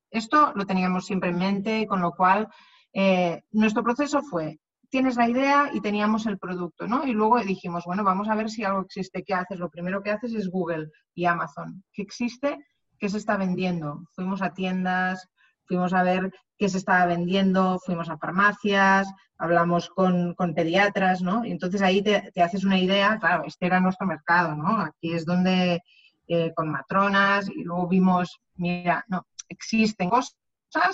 Esto 0.10 0.54
lo 0.56 0.66
teníamos 0.66 1.06
siempre 1.06 1.32
en 1.32 1.40
mente, 1.40 1.88
con 1.88 2.02
lo 2.02 2.14
cual 2.14 2.48
eh, 2.94 3.44
nuestro 3.52 3.84
proceso 3.84 4.22
fue, 4.22 4.62
tienes 4.90 5.16
la 5.18 5.30
idea 5.30 5.70
y 5.74 5.82
teníamos 5.82 6.26
el 6.26 6.38
producto, 6.38 6.88
¿no? 6.88 7.06
Y 7.06 7.12
luego 7.12 7.40
dijimos, 7.40 7.84
bueno, 7.86 8.04
vamos 8.04 8.30
a 8.30 8.36
ver 8.36 8.50
si 8.50 8.64
algo 8.64 8.82
existe. 8.82 9.24
¿Qué 9.24 9.34
haces? 9.34 9.60
Lo 9.60 9.70
primero 9.70 10.02
que 10.02 10.12
haces 10.12 10.34
es 10.34 10.50
Google 10.50 10.90
y 11.14 11.26
Amazon. 11.26 11.84
¿Qué 11.94 12.02
existe? 12.02 12.58
¿Qué 12.98 13.10
se 13.10 13.18
está 13.18 13.38
vendiendo? 13.38 14.04
Fuimos 14.14 14.42
a 14.42 14.54
tiendas, 14.54 15.28
fuimos 15.66 15.94
a 15.94 16.04
ver 16.04 16.32
qué 16.58 16.70
se 16.70 16.78
estaba 16.78 17.06
vendiendo, 17.06 17.80
fuimos 17.86 18.10
a 18.10 18.18
farmacias, 18.18 19.08
hablamos 19.38 19.90
con, 19.90 20.36
pediatras, 20.56 21.22
¿no? 21.22 21.46
Y 21.46 21.52
entonces 21.52 21.82
ahí 21.82 22.02
te, 22.02 22.32
haces 22.42 22.64
una 22.64 22.80
idea, 22.80 23.20
claro, 23.20 23.44
este 23.46 23.68
era 23.68 23.80
nuestro 23.80 24.08
mercado, 24.08 24.56
¿no? 24.56 24.80
Aquí 24.82 25.14
es 25.14 25.26
donde 25.26 25.82
eh, 26.28 26.54
con 26.56 26.70
matronas 26.70 27.48
y 27.50 27.64
luego 27.64 27.88
vimos, 27.88 28.40
mira, 28.56 29.06
no, 29.08 29.28
existen 29.50 30.10
cosas, 30.10 30.36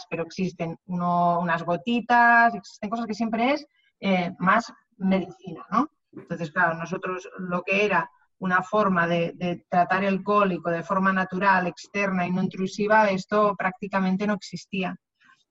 pero 0.10 0.24
existen 0.24 0.78
unas 0.86 1.64
gotitas, 1.64 2.54
existen 2.54 2.90
cosas 2.90 3.06
que 3.06 3.14
siempre 3.14 3.54
es 3.54 3.66
eh, 4.06 4.36
más 4.38 4.70
medicina, 4.98 5.66
¿no? 5.72 5.90
Entonces, 6.12 6.52
claro, 6.52 6.74
nosotros 6.76 7.30
lo 7.40 7.62
que 7.62 7.86
era 7.86 8.10
una 8.40 8.62
forma 8.62 9.08
de, 9.08 9.66
tratar 9.70 10.04
el 10.04 10.22
cólico 10.22 10.70
de 10.70 10.84
forma 10.84 11.14
natural, 11.14 11.68
externa 11.68 12.28
y 12.28 12.32
no 12.32 12.44
intrusiva, 12.44 13.10
esto 13.10 13.56
prácticamente 13.56 14.28
no 14.28 14.34
existía. 14.34 14.94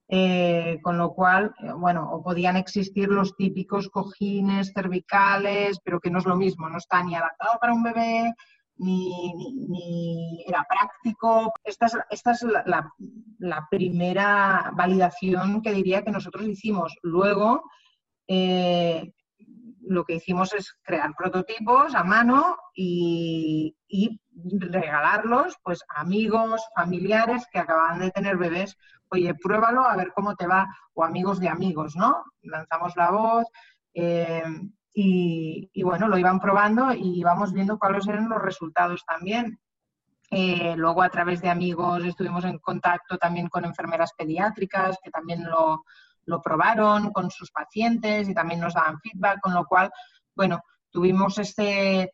Eh, 0.07 0.77
con 0.83 0.99
lo 0.99 1.13
cual, 1.13 1.55
eh, 1.63 1.71
bueno, 1.75 2.07
o 2.11 2.21
podían 2.21 2.55
existir 2.55 3.09
los 3.09 3.35
típicos 3.35 3.89
cojines 3.89 4.71
cervicales, 4.71 5.79
pero 5.83 5.99
que 5.99 6.11
no 6.11 6.19
es 6.19 6.25
lo 6.25 6.35
mismo, 6.35 6.69
no 6.69 6.77
está 6.77 7.01
ni 7.01 7.15
adaptado 7.15 7.57
para 7.59 7.73
un 7.73 7.81
bebé, 7.81 8.31
ni, 8.77 10.43
era 10.45 10.63
práctico. 10.69 11.51
Esta 11.63 11.87
es, 11.87 12.43
la, 13.39 13.67
primera 13.71 14.71
validación 14.75 15.63
que 15.63 15.73
diría 15.73 16.03
que 16.03 16.11
nosotros 16.11 16.45
hicimos. 16.45 16.95
Luego, 17.01 17.63
eh, 18.27 19.13
lo 19.85 20.03
que 20.05 20.15
hicimos 20.15 20.53
es 20.53 20.73
crear 20.81 21.13
prototipos 21.15 21.93
a 21.95 22.03
mano 22.03 22.57
y, 22.75 23.75
regalarlos 24.59 25.57
pues, 25.63 25.83
a 25.89 26.01
amigos, 26.01 26.61
familiares 26.75 27.45
que 27.51 27.59
acaban 27.59 27.99
de 27.99 28.11
tener 28.11 28.37
bebés. 28.37 28.77
Oye, 29.09 29.35
pruébalo 29.35 29.85
a 29.85 29.95
ver 29.95 30.11
cómo 30.15 30.35
te 30.35 30.47
va, 30.47 30.67
o 30.93 31.03
amigos 31.03 31.39
de 31.39 31.49
amigos, 31.49 31.95
¿no? 31.95 32.23
Lanzamos 32.41 32.95
la 32.95 33.11
voz 33.11 33.45
eh, 33.93 34.43
y, 34.93 35.83
bueno, 35.83 36.07
lo 36.07 36.17
iban 36.17 36.39
probando 36.39 36.93
y 36.93 37.19
íbamos 37.19 37.53
viendo 37.53 37.77
cuáles 37.77 38.07
eran 38.07 38.29
los 38.29 38.41
resultados 38.41 39.03
también. 39.05 39.59
Eh, 40.31 40.73
luego 40.77 41.03
a 41.03 41.09
través 41.09 41.41
de 41.41 41.49
amigos 41.49 42.03
estuvimos 42.05 42.43
en 42.45 42.57
contacto 42.57 43.17
también 43.17 43.49
con 43.49 43.65
enfermeras 43.65 44.13
pediátricas 44.17 44.97
que 45.03 45.11
también 45.11 45.43
lo, 45.43 45.83
lo 46.25 46.41
probaron 46.41 47.11
con 47.11 47.29
sus 47.29 47.51
pacientes 47.51 48.29
y 48.29 48.33
también 48.33 48.59
nos 48.59 48.73
daban 48.73 48.99
feedback, 48.99 49.39
con 49.41 49.53
lo 49.53 49.65
cual, 49.65 49.91
bueno, 50.35 50.61
tuvimos 50.91 51.37
este 51.37 52.13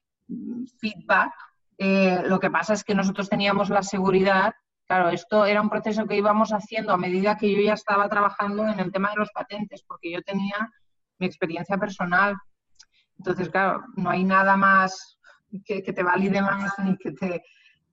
feedback. 0.80 1.34
Eh, 1.78 2.24
lo 2.25 2.39
que 2.39 2.50
pasa 2.50 2.74
es 2.74 2.84
que 2.84 2.96
nosotros 2.96 3.30
teníamos 3.30 3.70
la 3.70 3.84
seguridad, 3.84 4.54
claro, 4.88 5.10
esto 5.10 5.46
era 5.46 5.62
un 5.62 5.70
proceso 5.70 6.06
que 6.06 6.18
íbamos 6.18 6.51
haciendo 6.51 6.94
a 6.94 6.98
medida 6.98 7.38
que 7.38 7.54
yo 7.54 7.62
ya 7.62 7.74
estaba 7.74 8.10
trabajando 8.10 8.68
en 8.68 8.80
el 8.80 8.92
tema 8.92 9.12
de 9.12 9.18
los 9.18 9.32
patentes, 9.32 9.84
porque 9.88 10.12
yo 10.12 10.22
tenía 10.22 10.70
mi 11.20 11.28
experiencia 11.28 11.78
personal. 11.78 12.36
Entonces, 13.18 13.50
claro, 13.50 13.84
no 13.96 14.10
hay 14.10 14.24
nada 14.24 14.58
más 14.58 15.20
que, 15.66 15.82
te 15.82 16.04
valide 16.04 16.42
más 16.42 16.74
ni 16.80 16.98
que 16.98 17.12
te, 17.12 17.44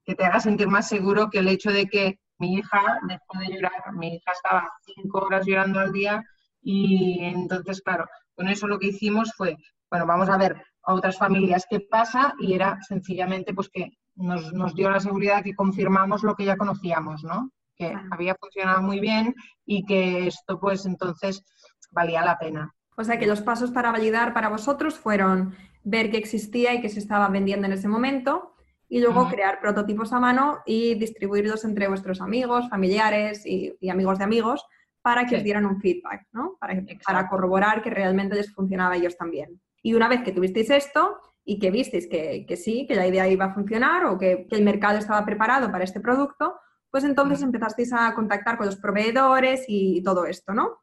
que 0.05 0.15
te 0.15 0.25
haga 0.25 0.39
sentir 0.39 0.67
más 0.67 0.87
seguro 0.87 1.29
que 1.29 1.39
el 1.39 1.47
hecho 1.47 1.71
de 1.71 1.87
que 1.87 2.19
mi 2.39 2.55
hija 2.55 2.99
dejó 3.07 3.39
de 3.39 3.55
llorar, 3.55 3.93
mi 3.93 4.15
hija 4.15 4.31
estaba 4.31 4.69
cinco 4.83 5.19
horas 5.19 5.45
llorando 5.45 5.79
al 5.79 5.91
día 5.91 6.23
y 6.61 7.23
entonces, 7.23 7.81
claro, 7.81 8.05
con 8.35 8.47
eso 8.47 8.67
lo 8.67 8.79
que 8.79 8.87
hicimos 8.87 9.33
fue, 9.35 9.57
bueno, 9.89 10.05
vamos 10.05 10.29
a 10.29 10.37
ver 10.37 10.61
a 10.83 10.93
otras 10.93 11.17
familias 11.17 11.65
qué 11.69 11.79
pasa 11.79 12.33
y 12.39 12.53
era 12.53 12.77
sencillamente 12.81 13.53
pues 13.53 13.69
que 13.69 13.91
nos, 14.15 14.53
nos 14.53 14.73
dio 14.75 14.89
la 14.89 14.99
seguridad 14.99 15.43
que 15.43 15.55
confirmamos 15.55 16.23
lo 16.23 16.35
que 16.35 16.45
ya 16.45 16.57
conocíamos, 16.57 17.23
¿no? 17.23 17.51
Que 17.75 17.93
había 18.11 18.35
funcionado 18.35 18.81
muy 18.81 18.99
bien 18.99 19.35
y 19.65 19.85
que 19.85 20.27
esto 20.27 20.59
pues 20.59 20.85
entonces 20.85 21.43
valía 21.91 22.23
la 22.23 22.37
pena. 22.37 22.73
O 22.97 23.03
sea 23.03 23.19
que 23.19 23.27
los 23.27 23.41
pasos 23.41 23.71
para 23.71 23.91
validar 23.91 24.33
para 24.33 24.49
vosotros 24.49 24.97
fueron 24.97 25.55
ver 25.83 26.09
que 26.09 26.17
existía 26.17 26.73
y 26.73 26.81
que 26.81 26.89
se 26.89 26.99
estaba 26.99 27.29
vendiendo 27.29 27.67
en 27.67 27.73
ese 27.73 27.87
momento, 27.87 28.55
y 28.89 29.01
luego 29.01 29.27
crear 29.27 29.59
prototipos 29.59 30.13
a 30.13 30.19
mano 30.19 30.59
y 30.65 30.95
distribuirlos 30.95 31.65
entre 31.65 31.87
vuestros 31.87 32.21
amigos, 32.21 32.69
familiares 32.69 33.45
y, 33.45 33.75
amigos 33.89 34.17
de 34.17 34.23
amigos 34.23 34.65
para 35.01 35.25
que 35.25 35.35
os 35.35 35.43
dieran 35.43 35.65
un 35.65 35.79
feedback, 35.79 36.27
¿no? 36.31 36.57
Para, 36.59 36.81
para, 37.05 37.29
corroborar 37.29 37.81
que 37.81 37.89
realmente 37.89 38.35
les 38.35 38.53
funcionaba 38.53 38.93
a 38.93 38.97
ellos 38.97 39.17
también. 39.17 39.61
Y 39.81 39.93
una 39.93 40.07
vez 40.07 40.23
que 40.23 40.31
tuvisteis 40.31 40.69
esto 40.69 41.19
y 41.43 41.59
que 41.59 41.71
visteis 41.71 42.07
que, 42.07 42.45
que 42.45 42.57
sí, 42.57 42.85
que 42.87 42.95
la 42.95 43.07
idea 43.07 43.27
iba 43.27 43.45
a 43.45 43.53
funcionar 43.53 44.05
o 44.05 44.17
que, 44.17 44.47
que, 44.49 44.55
el 44.55 44.63
mercado 44.63 44.97
estaba 44.97 45.25
preparado 45.25 45.71
para 45.71 45.83
este 45.83 46.01
producto, 46.01 46.59
pues 46.89 47.03
entonces 47.03 47.41
empezasteis 47.41 47.93
a 47.93 48.13
contactar 48.15 48.57
con 48.57 48.65
los 48.65 48.77
proveedores 48.77 49.65
y 49.67 50.01
todo 50.03 50.25
esto, 50.25 50.53
¿no? 50.53 50.79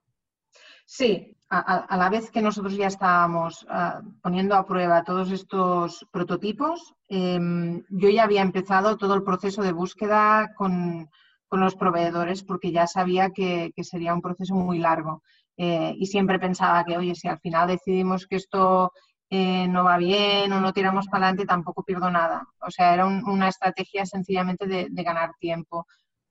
Sí, 0.86 1.33
a, 1.50 1.96
la 1.96 2.08
vez 2.08 2.30
que 2.30 2.42
nosotros 2.42 2.76
ya 2.76 2.86
estábamos 2.86 3.66
ah, 3.68 4.00
poniendo 4.22 4.54
a 4.54 4.64
prueba 4.64 5.04
todos 5.04 5.30
estos 5.30 6.06
prototipos, 6.10 6.94
em, 7.08 7.82
yo 7.90 8.08
ya 8.08 8.24
había 8.24 8.42
empezado 8.42 8.96
todo 8.96 9.14
el 9.14 9.22
proceso 9.22 9.62
de 9.62 9.72
búsqueda 9.72 10.52
con, 10.56 11.08
los 11.50 11.76
proveedores 11.76 12.42
porque 12.42 12.72
ya 12.72 12.88
sabía 12.88 13.30
que, 13.30 13.72
sería 13.82 14.12
un 14.12 14.20
proceso 14.20 14.56
muy 14.56 14.78
largo. 14.80 15.22
Eh, 15.56 15.94
y 15.96 16.06
siempre 16.06 16.40
pensaba 16.40 16.82
que, 16.84 16.96
oye, 16.96 17.14
si 17.14 17.28
al 17.28 17.38
final 17.38 17.68
decidimos 17.68 18.26
que 18.26 18.34
esto 18.34 18.90
eh, 19.30 19.68
no 19.68 19.84
va 19.84 19.96
bien 19.96 20.52
o 20.52 20.60
no 20.60 20.72
tiramos 20.72 21.06
para 21.06 21.26
adelante, 21.26 21.46
tampoco 21.46 21.84
pierdo 21.84 22.10
nada. 22.10 22.42
O 22.60 22.72
sea, 22.72 22.92
era 22.92 23.06
una 23.06 23.48
estrategia 23.48 24.04
sencillamente 24.04 24.66
de 24.66 25.02
ganar 25.04 25.34
tiempo. 25.38 25.86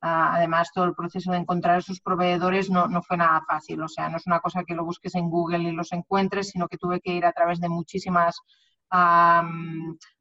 Ah, 0.06 0.36
además, 0.36 0.70
todo 0.74 0.84
el 0.84 0.96
proceso 0.96 1.32
de 1.32 1.38
encontrar 1.38 1.80
esos 1.80 2.02
proveedores 2.02 2.70
no, 2.70 2.90
fue 3.04 3.16
nada 3.16 3.42
fácil. 3.48 3.82
O 3.84 3.88
sea, 3.88 4.10
no 4.10 4.18
es 4.18 4.28
una 4.28 4.42
cosa 4.42 4.66
que 4.66 4.76
lo 4.76 4.84
busques 4.84 5.16
en 5.16 5.30
Google 5.30 5.60
y 5.60 5.72
los 5.72 5.94
encuentres, 5.94 6.50
sino 6.50 6.68
que 6.68 6.78
tuve 6.78 7.00
que 7.00 7.14
ir 7.14 7.26
a 7.26 7.32
través 7.32 7.62
de 7.62 7.70
muchísimas 7.70 8.36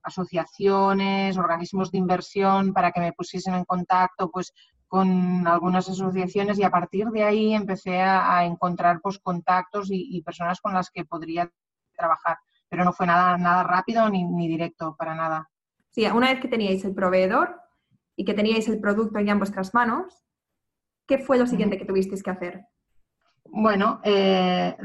asociaciones, 0.03 1.37
organismos 1.37 1.91
de 1.91 1.99
inversión 1.99 2.73
para 2.73 2.93
que 2.93 3.01
me 3.01 3.13
pusiesen 3.13 3.55
en 3.55 3.65
contacto 3.65 4.31
pues, 4.31 4.55
con 4.87 5.49
algunas 5.49 5.89
asociaciones 5.89 6.61
y 6.61 6.63
a 6.63 6.71
partir 6.71 7.09
de 7.09 7.25
ahí 7.25 7.53
empecé 7.53 8.01
a, 8.01 8.45
encontrar 8.45 9.01
pues, 9.03 9.19
contactos 9.19 9.89
y, 9.91 10.23
personas 10.23 10.61
con 10.61 10.75
las 10.75 10.91
que 10.91 11.05
podría 11.05 11.51
trabajar. 11.97 12.39
Pero 12.69 12.85
no 12.85 12.93
fue 12.93 13.09
nada, 13.09 13.37
nada 13.37 13.65
rápido 13.65 14.09
ni, 14.09 14.23
ni 14.23 14.47
directo, 14.47 14.95
para 14.97 15.17
nada. 15.17 15.51
Sí, 15.91 16.07
una 16.07 16.29
vez 16.29 16.41
que 16.41 16.49
teníais 16.49 16.85
el 16.85 16.95
proveedor, 16.95 17.62
y 18.17 18.25
que 18.25 18.35
teníais 18.35 18.69
el 18.69 18.81
producto 18.81 19.21
ya 19.21 19.33
en 19.33 19.39
vuestras 19.39 19.75
manos, 19.75 20.25
¿qué 21.07 21.19
fue 21.19 21.39
lo 21.39 21.47
siguiente 21.47 21.79
que 21.79 21.85
tuvisteis 21.85 22.23
que 22.23 22.31
hacer? 22.31 22.67
Bueno, 23.45 24.01
eh, 24.05 24.77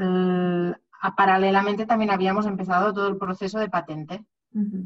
paralelamente 1.16 1.86
también 1.86 2.10
habíamos 2.10 2.46
empezado 2.46 2.92
todo 2.92 3.08
el 3.08 3.18
proceso 3.18 3.58
de 3.58 3.70
patente. 3.70 4.26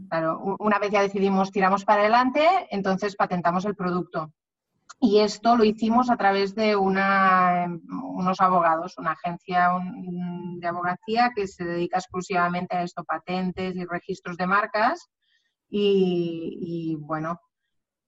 Claro, 0.09 0.57
una 0.59 0.79
vez 0.79 0.91
ya 0.91 1.03
decidimos 1.03 1.51
tiramos 1.51 1.85
para 1.85 2.03
adelante, 2.03 2.43
entonces 2.71 3.17
patentamos 3.17 3.65
el 3.65 3.77
producto. 3.77 4.33
Y 5.01 5.19
esto 5.19 5.57
lo 5.57 5.65
hicimos 5.65 6.11
a 6.11 6.17
través 6.17 6.55
de 6.55 6.77
una, 6.77 7.67
unos 7.91 8.41
abogados, 8.41 8.99
una 8.99 9.13
agencia 9.13 9.71
de 10.59 10.67
abogacía 10.67 11.33
que 11.35 11.49
se 11.49 11.65
dedica 11.65 11.99
exclusivamente 11.99 12.77
a 12.77 12.85
esto, 12.85 13.03
patentes 13.03 13.75
y 13.75 13.85
registros 13.85 14.37
de 14.37 14.47
marcas. 14.47 15.09
Y, 15.69 16.97
bueno, 17.01 17.41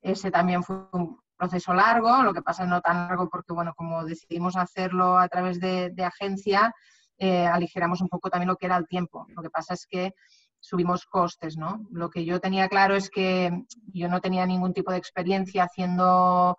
ese 0.05 0.31
también 0.31 0.63
fue 0.63 0.77
un 0.93 1.19
proceso 1.37 1.75
largo, 1.75 2.23
lo 2.23 2.33
que 2.33 2.43
pasa 2.43 2.65
no 2.67 2.81
tan 2.81 3.09
largo 3.09 3.29
porque, 3.29 3.53
bueno, 3.53 3.75
como 3.75 4.05
decidimos 4.05 4.55
hacerlo 4.57 5.19
a 5.19 5.29
través 5.29 5.59
de, 5.59 5.93
agencia, 6.05 6.73
eh, 7.19 7.47
aligeramos 7.47 8.01
un 8.01 8.09
poco 8.09 8.31
también 8.31 8.49
lo 8.49 8.57
que 8.57 8.67
era 8.67 8.77
el 8.77 8.87
tiempo. 8.87 9.27
Lo 9.35 9.43
que 9.43 9.51
pasa 9.51 9.75
es 9.75 9.87
que 9.87 10.15
subimos 10.61 11.07
costes, 11.07 11.57
¿no? 11.57 11.87
Lo 11.91 12.11
que 12.11 12.25
yo 12.25 12.39
tenía 12.41 12.69
claro 12.69 12.95
es 12.95 13.11
que 13.11 13.51
yo 13.93 14.09
no 14.09 14.21
tenía 14.21 14.47
ningún 14.47 14.73
tipo 14.73 14.93
de 14.93 14.99
experiencia 14.99 15.65
haciendo 15.65 16.57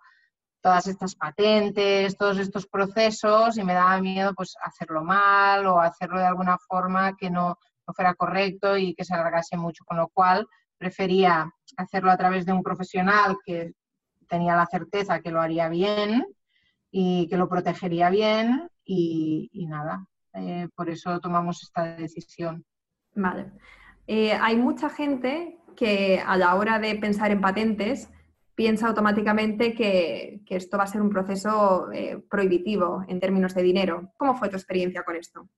todas 0.60 0.88
estas 0.88 1.14
patentes, 1.14 2.16
todos 2.16 2.38
estos 2.38 2.66
procesos 2.66 3.56
y 3.56 3.62
me 3.62 3.74
daba 3.74 4.00
miedo 4.00 4.34
pues 4.34 4.56
hacerlo 4.62 5.04
mal 5.04 5.66
o 5.66 5.80
hacerlo 5.80 6.18
de 6.18 6.26
alguna 6.26 6.58
forma 6.58 7.16
que 7.16 7.30
no, 7.30 7.56
fuera 7.94 8.14
correcto 8.14 8.76
y 8.76 8.94
que 8.94 9.04
se 9.04 9.14
alargase 9.14 9.56
mucho, 9.56 9.84
con 9.84 9.96
lo 9.96 10.08
cual 10.08 10.46
prefería 10.78 11.50
hacerlo 11.76 12.10
a 12.10 12.16
través 12.16 12.46
de 12.46 12.52
un 12.52 12.62
profesional 12.62 13.36
que 13.44 13.72
tenía 14.28 14.56
la 14.56 14.66
certeza 14.66 15.20
que 15.20 15.30
lo 15.30 15.40
haría 15.40 15.68
bien 15.68 16.26
y 16.90 17.28
que 17.28 17.36
lo 17.36 17.48
protegería 17.48 18.10
bien 18.10 18.68
y, 18.84 19.66
nada, 19.68 20.06
eh, 20.34 20.68
por 20.74 20.88
eso 20.88 21.20
tomamos 21.20 21.62
esta 21.62 21.96
decisión. 21.96 22.64
Vale. 23.14 23.52
Eh, 24.06 24.32
hay 24.32 24.56
mucha 24.56 24.88
gente 24.88 25.58
que 25.74 26.22
a 26.24 26.36
la 26.36 26.54
hora 26.54 26.78
de 26.78 26.94
pensar 26.96 27.30
en 27.30 27.40
patentes 27.40 28.08
piensa 28.54 28.88
automáticamente 28.88 29.74
que, 29.74 30.40
esto 30.48 30.78
va 30.78 30.84
a 30.84 30.88
ser 30.88 31.02
un 31.02 31.10
proceso 31.10 31.92
eh, 31.92 32.18
prohibitivo 32.30 33.04
en 33.08 33.20
términos 33.20 33.54
de 33.54 33.62
dinero. 33.62 34.12
¿Cómo 34.16 34.34
fue 34.34 34.48
tu 34.48 34.56
experiencia 34.56 35.02
con 35.02 35.16
esto? 35.16 35.48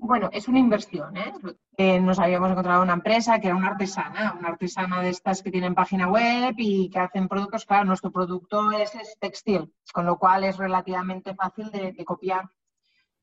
Bueno, 0.00 0.30
es 0.32 0.46
una 0.48 0.60
inversión. 0.60 1.16
¿eh? 1.16 2.00
nos 2.00 2.18
habíamos 2.18 2.50
encontrado 2.50 2.82
una 2.82 2.94
empresa 2.94 3.40
que 3.40 3.48
era 3.48 3.56
una 3.56 3.68
artesana, 3.68 4.36
una 4.38 4.50
artesana 4.50 5.02
de 5.02 5.10
estas 5.10 5.42
que 5.42 5.50
tienen 5.50 5.74
página 5.74 6.08
web 6.08 6.54
y 6.56 6.88
que 6.88 7.00
hacen 7.00 7.28
productos. 7.28 7.66
Claro, 7.66 7.84
nuestro 7.84 8.12
producto 8.12 8.70
es, 8.72 8.92
textil, 9.20 9.74
con 9.92 10.06
lo 10.06 10.16
cual 10.16 10.44
es 10.44 10.56
relativamente 10.56 11.34
fácil 11.34 11.70
de, 11.70 11.92
de 11.92 12.04
copiar. 12.04 12.48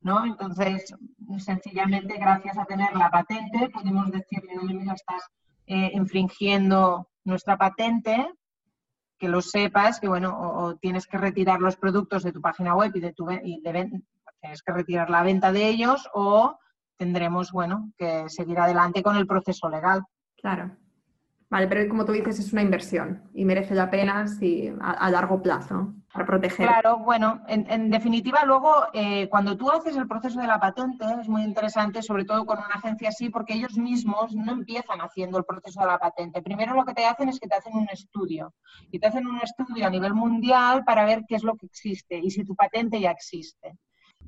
¿no? 0.02 0.24
Entonces, 0.24 0.94
sencillamente, 1.38 2.16
gracias 2.18 2.58
a 2.58 2.64
tener 2.64 2.94
la 2.94 3.10
patente, 3.10 3.70
podemos 3.70 4.10
decirle, 4.10 4.54
no, 4.54 4.62
mira, 4.62 4.92
estás 4.92 5.22
eh, 5.66 5.90
infringiendo 5.94 7.10
nuestra 7.24 7.56
patente, 7.56 8.30
que 9.18 9.28
lo 9.28 9.40
sepas, 9.40 9.98
que 9.98 10.08
bueno, 10.08 10.38
o, 10.38 10.76
tienes 10.76 11.06
que 11.06 11.18
retirar 11.18 11.60
los 11.60 11.76
productos 11.76 12.22
de 12.22 12.32
tu 12.32 12.40
página 12.40 12.74
web 12.74 12.92
y 12.94 13.00
de 13.00 13.12
tu 13.14 13.28
y 13.30 13.62
tienes 13.62 14.62
que 14.62 14.72
retirar 14.72 15.10
la 15.10 15.22
venta 15.22 15.50
de 15.52 15.68
ellos, 15.68 16.08
o 16.12 16.58
tendremos, 16.96 17.52
bueno, 17.52 17.92
que 17.96 18.28
seguir 18.28 18.58
adelante 18.58 19.02
con 19.02 19.16
el 19.16 19.26
proceso 19.26 19.68
legal. 19.68 20.02
Claro. 20.36 20.76
Vale, 21.48 21.68
pero 21.68 21.88
como 21.88 22.04
tú 22.04 22.10
dices, 22.10 22.40
es 22.40 22.52
una 22.52 22.62
inversión 22.62 23.22
y 23.32 23.44
merece 23.44 23.72
la 23.74 23.88
pena 23.88 24.26
si, 24.26 24.72
a, 24.80 25.08
largo 25.10 25.40
plazo 25.40 25.94
para 26.12 26.26
proteger. 26.26 26.66
Claro, 26.66 26.98
bueno, 26.98 27.40
en, 27.46 27.88
definitiva, 27.88 28.44
luego 28.44 28.86
eh, 28.92 29.28
cuando 29.28 29.56
tú 29.56 29.70
haces 29.70 29.96
el 29.96 30.08
proceso 30.08 30.40
de 30.40 30.48
la 30.48 30.58
patente 30.58 31.04
es 31.20 31.28
muy 31.28 31.44
interesante, 31.44 32.02
sobre 32.02 32.24
todo 32.24 32.44
con 32.44 32.58
una 32.58 32.74
agencia 32.74 33.10
así, 33.10 33.30
porque 33.30 33.54
ellos 33.54 33.78
mismos 33.78 34.34
no 34.34 34.50
empiezan 34.50 35.00
haciendo 35.00 35.38
el 35.38 35.44
proceso 35.44 35.80
de 35.80 35.86
la 35.86 35.98
patente. 35.98 36.42
Primero 36.42 36.74
lo 36.74 36.84
que 36.84 36.94
te 36.94 37.06
hacen 37.06 37.28
es 37.28 37.38
que 37.38 37.46
te 37.46 37.54
hacen 37.54 37.76
un 37.76 37.88
estudio 37.92 38.52
y 38.90 38.98
te 38.98 39.06
hacen 39.06 39.24
un 39.24 39.38
estudio 39.40 39.86
a 39.86 39.90
nivel 39.90 40.14
mundial 40.14 40.82
para 40.84 41.04
ver 41.04 41.22
qué 41.28 41.36
es 41.36 41.44
lo 41.44 41.54
que 41.54 41.66
existe 41.66 42.18
y 42.18 42.28
si 42.30 42.44
tu 42.44 42.56
patente 42.56 43.00
ya 43.00 43.12
existe. 43.12 43.78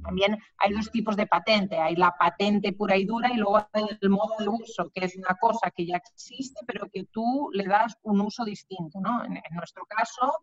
También 0.02 0.38
hay 0.58 0.72
dos 0.72 0.90
tipos 0.90 1.16
de 1.16 1.26
patente. 1.26 1.78
Hay 1.78 1.96
la 1.96 2.14
patente 2.18 2.72
pura 2.72 2.96
y 2.96 3.04
dura 3.04 3.32
y 3.32 3.36
luego 3.36 3.58
hay 3.72 3.84
el 4.00 4.10
modo 4.10 4.34
de 4.38 4.48
uso, 4.48 4.90
que 4.94 5.04
es 5.04 5.16
una 5.16 5.36
cosa 5.40 5.70
que 5.70 5.86
ya 5.86 5.96
existe, 5.96 6.60
pero 6.66 6.88
que 6.92 7.04
tú 7.04 7.50
le 7.52 7.64
das 7.64 7.96
un 8.02 8.20
uso 8.20 8.44
distinto. 8.44 9.00
¿no? 9.00 9.24
En, 9.24 9.40
nuestro 9.52 9.84
caso, 9.86 10.34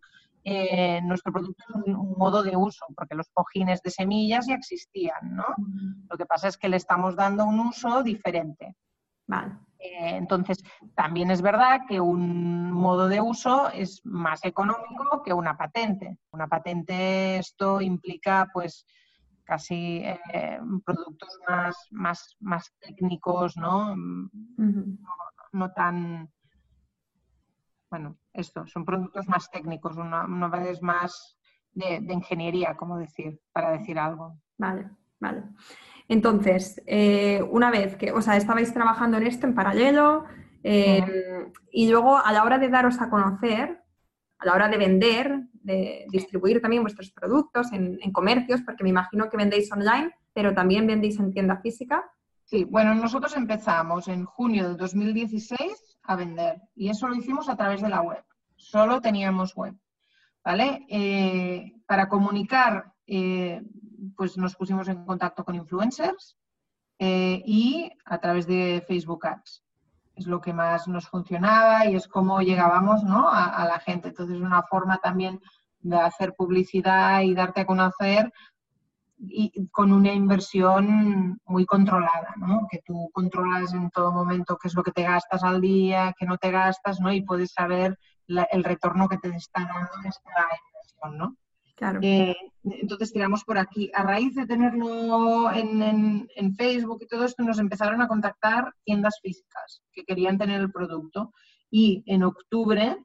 eh, 0.43 1.01
nuestro 1.03 1.31
producto 1.31 1.63
es 1.69 1.75
un, 1.75 2.13
modo 2.17 2.43
de 2.43 2.55
uso, 2.55 2.85
porque 2.95 3.15
los 3.15 3.29
cojines 3.33 3.81
de 3.81 3.91
semillas 3.91 4.47
ya 4.47 4.55
existían. 4.55 5.35
¿no? 5.35 5.45
Lo 6.09 6.17
que 6.17 6.25
pasa 6.25 6.47
es 6.47 6.57
que 6.57 6.69
le 6.69 6.77
estamos 6.77 7.15
dando 7.15 7.45
un 7.45 7.59
uso 7.59 8.03
diferente. 8.03 8.75
Eh, 9.79 10.17
entonces, 10.17 10.63
también 10.95 11.31
es 11.31 11.41
verdad 11.41 11.81
que 11.87 11.99
un 11.99 12.71
modo 12.71 13.07
de 13.07 13.21
uso 13.21 13.69
es 13.69 14.01
más 14.05 14.43
económico 14.45 15.21
que 15.23 15.33
una 15.33 15.57
patente. 15.57 16.17
Una 16.31 16.47
patente, 16.47 17.37
esto 17.37 17.81
implica, 17.81 18.49
pues, 18.53 18.85
casi 19.45 20.01
eh, 20.03 20.59
productos 20.83 21.39
más, 21.47 21.87
más, 21.91 22.35
más 22.39 22.73
técnicos, 22.79 23.55
¿no? 23.55 23.95
¿no? 23.95 25.71
tan, 25.71 26.29
bueno, 27.89 28.17
esto, 28.33 28.65
son 28.67 28.83
productos 28.83 29.27
más 29.29 29.49
técnicos, 29.49 29.95
una, 29.95 30.25
una 30.25 30.49
vez 30.49 30.81
más 30.81 31.37
de, 31.71 32.01
ingeniería, 32.09 32.75
como 32.75 32.97
decir, 32.97 33.39
para 33.53 33.71
decir 33.71 33.99
algo. 33.99 34.37
Vale, 34.57 34.89
vale. 35.19 35.43
Entonces, 36.07 36.81
eh, 36.85 37.41
una 37.49 37.69
vez 37.71 37.95
que, 37.95 38.11
o 38.11 38.21
sea, 38.21 38.37
estabais 38.37 38.73
trabajando 38.73 39.17
en 39.17 39.27
esto 39.27 39.47
en 39.47 39.55
paralelo 39.55 40.25
em, 40.63 41.51
y 41.71 41.89
luego 41.89 42.17
a 42.17 42.31
la 42.31 42.43
hora 42.43 42.57
de 42.57 42.69
daros 42.69 42.99
a 43.01 43.09
conocer, 43.09 43.81
a 44.39 44.45
la 44.45 44.53
hora 44.53 44.67
de 44.67 44.77
vender, 44.77 45.47
de 45.65 46.05
distribuir 46.09 46.61
también 46.61 46.83
vuestros 46.83 47.11
productos 47.11 47.71
en, 47.73 47.99
comercios, 48.11 48.61
porque 48.61 48.83
me 48.83 48.91
imagino 48.91 49.29
que 49.29 49.37
vendéis 49.37 49.71
online, 49.71 50.11
pero 50.33 50.53
también 50.53 50.85
vendéis 50.85 51.19
en 51.19 51.31
tienda 51.31 51.57
física. 51.57 52.03
Sí, 52.43 52.63
bueno, 52.63 52.93
nosotros 52.93 53.35
empezamos 53.35 54.07
en 54.07 54.25
junio 54.25 54.69
de 54.69 54.75
2016 54.75 55.99
a 56.03 56.15
vender 56.15 56.61
y 56.75 56.89
eso 56.89 57.07
lo 57.07 57.15
hicimos 57.15 57.49
a 57.49 57.57
través 57.57 57.81
de 57.81 57.89
la 57.89 58.01
web. 58.01 58.23
Solo 58.55 59.01
teníamos 59.01 59.55
web, 59.55 59.75
¿vale? 60.43 60.85
Eh, 60.87 61.73
para 61.87 62.07
comunicar, 62.07 62.93
eh, 63.07 63.63
pues 64.15 64.37
nos 64.37 64.55
pusimos 64.55 64.87
en 64.87 65.03
contacto 65.03 65.43
con 65.43 65.55
influencers 65.55 66.37
eh, 66.99 67.41
y 67.43 67.91
a 68.05 68.19
través 68.19 68.45
de 68.45 68.83
Facebook 68.87 69.25
Ads 69.25 69.64
es 70.15 70.27
lo 70.27 70.41
que 70.41 70.53
más 70.53 70.87
nos 70.87 71.07
funcionaba 71.07 71.85
y 71.85 71.95
es 71.95 72.07
como 72.07 72.41
llegábamos 72.41 73.03
¿no? 73.03 73.29
a, 73.29 73.65
la 73.65 73.79
gente. 73.79 74.09
Entonces, 74.09 74.37
es 74.37 74.41
una 74.41 74.63
forma 74.63 74.97
también 74.97 75.41
de 75.79 75.97
hacer 75.97 76.33
publicidad 76.35 77.21
y 77.21 77.33
darte 77.33 77.61
a 77.61 77.65
conocer 77.65 78.31
y 79.17 79.67
con 79.69 79.93
una 79.93 80.11
inversión 80.13 81.39
muy 81.45 81.65
controlada, 81.65 82.33
¿no? 82.35 82.67
que 82.69 82.81
tú 82.85 83.09
controlas 83.13 83.73
en 83.73 83.89
todo 83.89 84.11
momento 84.11 84.57
qué 84.61 84.67
es 84.67 84.75
lo 84.75 84.83
que 84.83 84.91
te 84.91 85.03
gastas 85.03 85.43
al 85.43 85.61
día, 85.61 86.13
qué 86.19 86.25
no 86.25 86.37
te 86.37 86.51
gastas, 86.51 86.99
¿no? 86.99 87.11
y 87.13 87.21
puedes 87.21 87.53
saber 87.53 87.97
el 88.27 88.63
retorno 88.63 89.07
que 89.07 89.17
te 89.17 89.29
está 89.29 89.61
dando 89.61 89.91
esta 90.05 90.31
inversión. 91.09 91.37
Eh, 92.01 92.35
entonces 92.63 93.11
tiramos 93.11 93.43
por 93.43 93.57
aquí. 93.57 93.91
A 93.93 94.03
raíz 94.03 94.33
de 94.35 94.45
tenerlo 94.45 95.51
en, 95.51 96.55
Facebook 96.55 96.99
y 97.01 97.07
todo 97.07 97.25
esto, 97.25 97.43
nos 97.43 97.59
empezaron 97.59 98.01
a 98.01 98.07
contactar 98.07 98.73
tiendas 98.83 99.19
físicas 99.21 99.81
que 99.91 100.03
querían 100.03 100.37
tener 100.37 100.61
el 100.61 100.71
producto. 100.71 101.33
Y 101.69 102.03
en 102.05 102.23
octubre 102.23 102.97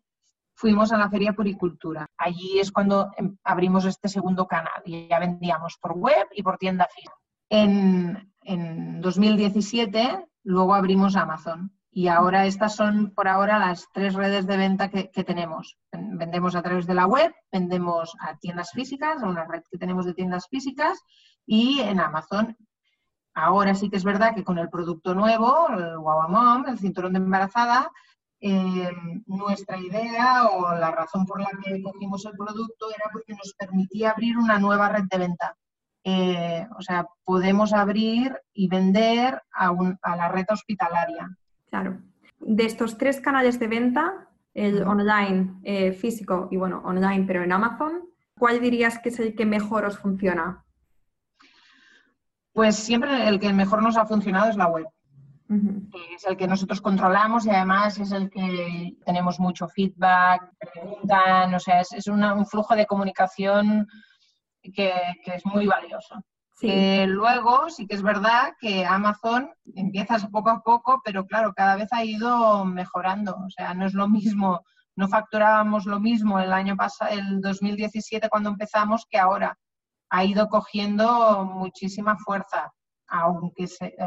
fuimos 0.54 0.92
a 0.92 0.98
la 0.98 1.11
Feria 1.11 1.33
Puricultura. 1.33 2.06
Allí 2.16 2.61
es 2.61 2.70
cuando 2.70 3.11
em, 3.16 3.37
abrimos 3.44 3.85
este 3.87 4.09
segundo 4.09 4.46
canal 4.46 4.83
y 4.85 5.09
ya 5.09 5.18
vendíamos 5.18 5.76
por 5.80 5.92
web 5.92 6.28
y 6.35 6.42
por 6.42 6.59
tienda 6.59 6.87
física. 6.94 7.14
En, 7.48 8.33
en 8.42 9.00
2017 9.00 10.26
luego 10.44 10.74
abrimos 10.74 11.16
Amazon 11.16 11.72
y 11.92 12.07
ahora 12.07 12.46
estas 12.46 12.76
son 12.76 13.12
por 13.14 13.26
ahora 13.26 13.59
las 13.59 13.88
tres 13.92 14.14
redes 14.14 14.46
de 14.46 14.57
venta 14.57 14.88
que, 14.90 15.24
tenemos. 15.24 15.76
Vendemos 15.92 16.55
a 16.55 16.62
través 16.62 16.87
de 16.87 16.94
la 16.94 17.07
web, 17.07 17.35
vendemos 17.50 18.14
a 18.20 18.37
tiendas 18.38 18.70
físicas, 18.70 19.22
a 19.22 19.26
una 19.26 19.44
red 19.44 19.62
que 19.70 19.79
tenemos 19.79 20.07
de 20.07 20.14
tiendas 20.14 20.46
físicas 20.48 21.00
y 21.46 21.81
en 21.81 21.98
Amazon. 21.98 22.57
Ahora 23.35 23.74
sí 23.74 23.90
que 23.90 23.96
es 23.96 24.05
verdad 24.05 24.35
que 24.35 24.44
con 24.44 24.59
el 24.59 24.70
producto 24.70 25.14
nuevo, 25.14 25.68
el 25.68 25.98
Mom, 25.98 26.64
el 26.68 26.79
cinturón 26.79 27.12
de 27.12 27.18
embarazada, 27.18 27.90
eh, 28.40 28.90
nuestra 29.26 29.76
idea 29.76 30.46
o 30.46 30.72
la 30.74 30.92
razón 30.92 31.26
por 31.26 31.40
la 31.40 31.50
que 31.62 31.83
cogimos 31.83 32.24
el 32.24 32.37
producto 32.37 32.88
era 32.94 33.11
porque 33.12 33.35
nos 33.35 33.53
permitía 33.59 34.12
abrir 34.12 34.38
una 34.38 34.59
nueva 34.59 34.88
red 34.88 35.05
de 35.11 35.18
venta. 35.18 35.57
Eh, 36.05 36.66
o 36.79 36.83
sea, 36.83 37.07
podemos 37.24 37.72
abrir 37.72 38.40
y 38.55 38.68
vender 38.68 39.42
a, 39.53 39.72
a 40.03 40.16
la 40.16 40.29
red 40.29 40.46
hospitalaria. 40.50 41.29
Claro. 41.70 42.00
De 42.40 42.64
estos 42.64 42.98
tres 42.98 43.20
canales 43.20 43.59
de 43.59 43.68
venta, 43.68 44.28
el 44.54 44.83
online 44.83 45.61
eh, 45.62 45.92
físico 45.92 46.48
y 46.50 46.56
bueno, 46.56 46.83
online 46.85 47.24
pero 47.26 47.42
en 47.42 47.52
Amazon, 47.52 48.11
¿cuál 48.38 48.61
dirías 48.61 48.98
que 48.98 49.11
es 49.11 49.20
el 49.20 49.35
que 49.35 49.46
mejor 49.46 49.85
os 49.85 49.98
funciona? 49.98 50.64
Pues 52.52 52.76
siempre 52.76 53.28
el 53.28 53.38
que 53.38 53.52
mejor 53.52 53.83
nos 53.83 53.96
ha 53.96 54.06
funcionado 54.06 54.50
es 54.50 54.56
la 54.56 54.66
web. 54.66 54.87
Es 56.14 56.24
el 56.26 56.37
que 56.37 56.46
nosotros 56.46 56.80
controlamos 56.80 57.44
y 57.44 57.50
además 57.50 57.98
es 57.98 58.12
el 58.12 58.30
que 58.30 58.96
tenemos 59.04 59.40
mucho 59.40 59.66
feedback, 59.66 60.48
preguntan, 60.59 61.52
o 61.52 61.59
sea, 61.59 61.80
es, 61.80 62.06
un 62.06 62.46
flujo 62.46 62.76
de 62.76 62.87
comunicación 62.87 63.88
que, 64.62 64.92
es 65.24 65.44
muy 65.44 65.66
valioso. 65.66 66.22
Luego 66.62 67.70
sí 67.70 67.87
que 67.87 67.94
es 67.94 68.03
verdad 68.03 68.55
que 68.61 68.85
Amazon 68.85 69.51
empieza 69.75 70.18
poco 70.29 70.51
a 70.51 70.61
poco, 70.61 71.01
pero 71.05 71.25
claro, 71.27 71.53
cada 71.55 71.77
vez 71.77 71.88
ha 71.92 72.05
ido 72.05 72.64
mejorando. 72.64 73.37
O 73.46 73.51
sea, 73.51 73.75
no 73.75 73.87
es 73.87 73.94
lo 73.94 74.09
mismo, 74.09 74.62
no 74.96 75.09
facturábamos 75.09 75.87
lo 75.87 76.01
mismo 76.01 76.38
el 76.38 76.53
año 76.53 76.77
pasado, 76.77 77.11
el 77.12 77.40
2017 77.40 78.29
cuando 78.29 78.51
empezamos 78.51 79.07
que 79.09 79.18
ahora. 79.18 79.59
Ha 80.12 80.25
ido 80.25 80.49
cogiendo 80.49 81.44
muchísima 81.44 82.16
fuerza 82.18 82.73
aunque 83.11 83.66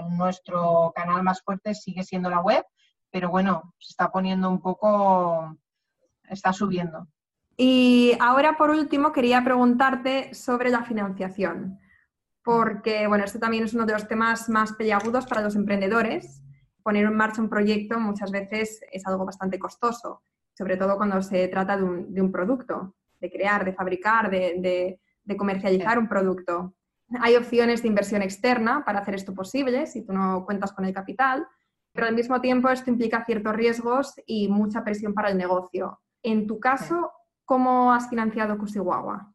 nuestro 0.10 0.92
canal 0.96 1.24
más 1.24 1.42
fuerte 1.44 1.76
sigue 1.76 2.04
siendo 2.04 2.30
la 2.30 2.39
web, 2.39 2.66
pero 3.12 3.30
bueno, 3.30 3.74
se 3.78 3.92
está 3.92 4.10
poniendo 4.10 4.50
un 4.50 4.62
poco, 4.62 5.56
está 6.24 6.54
subiendo. 6.54 7.08
Y 7.56 8.18
ahora, 8.20 8.58
por 8.58 8.72
último, 8.72 9.12
quería 9.12 9.44
preguntarte 9.44 10.34
sobre 10.34 10.72
la 10.72 10.84
financiación, 10.84 11.80
porque, 12.43 13.08
bueno, 13.08 13.23
este 13.23 13.39
también 13.39 13.63
es 13.63 13.73
uno 13.73 13.86
de 13.86 13.93
los 13.93 14.08
temas 14.08 14.49
más 14.49 14.73
peliagudos 14.73 15.25
para 15.25 15.41
los 15.41 15.56
emprendedores. 15.56 16.43
Poner 16.82 17.06
en 17.06 17.15
marcha 17.15 17.41
un 17.41 17.49
proyecto 17.49 17.99
muchas 17.99 18.32
veces 18.32 18.82
es 18.91 19.06
algo 19.08 19.25
bastante 19.25 19.58
costoso, 19.58 20.23
sobre 20.53 20.77
todo 20.77 20.97
cuando 20.97 21.21
se 21.21 21.47
trata 21.47 21.77
de 21.77 21.84
un, 21.84 22.32
producto, 22.32 22.95
de 23.19 23.32
crear, 23.32 23.63
de 23.63 23.73
fabricar, 23.73 24.29
de 24.29 24.99
comercializar 25.38 25.97
un 25.97 26.10
producto. 26.10 26.75
Hay 27.21 27.36
opciones 27.36 27.82
de 27.82 27.88
inversión 27.88 28.21
externa 28.21 28.84
para 28.84 28.99
hacer 28.99 29.15
esto 29.15 29.34
posible 29.34 29.86
si 29.86 30.06
tú 30.06 30.13
no 30.13 30.45
cuentas 30.45 30.73
con 30.73 30.86
el 30.86 30.93
capital, 30.93 31.47
pero 31.93 32.08
al 32.08 32.15
mismo 32.15 32.41
tiempo 32.41 32.69
esto 32.69 32.89
implica 32.89 33.23
ciertos 33.23 33.56
riesgos 33.56 34.13
y 34.25 34.47
mucha 34.47 34.84
presión 34.84 35.13
para 35.13 35.29
el 35.29 35.38
negocio. 35.38 36.01
En 36.23 36.47
tu 36.47 36.60
caso, 36.60 37.12
¿cómo 37.45 37.93
has 37.93 38.10
financiado 38.10 38.58
Cusihuahua? 38.58 39.33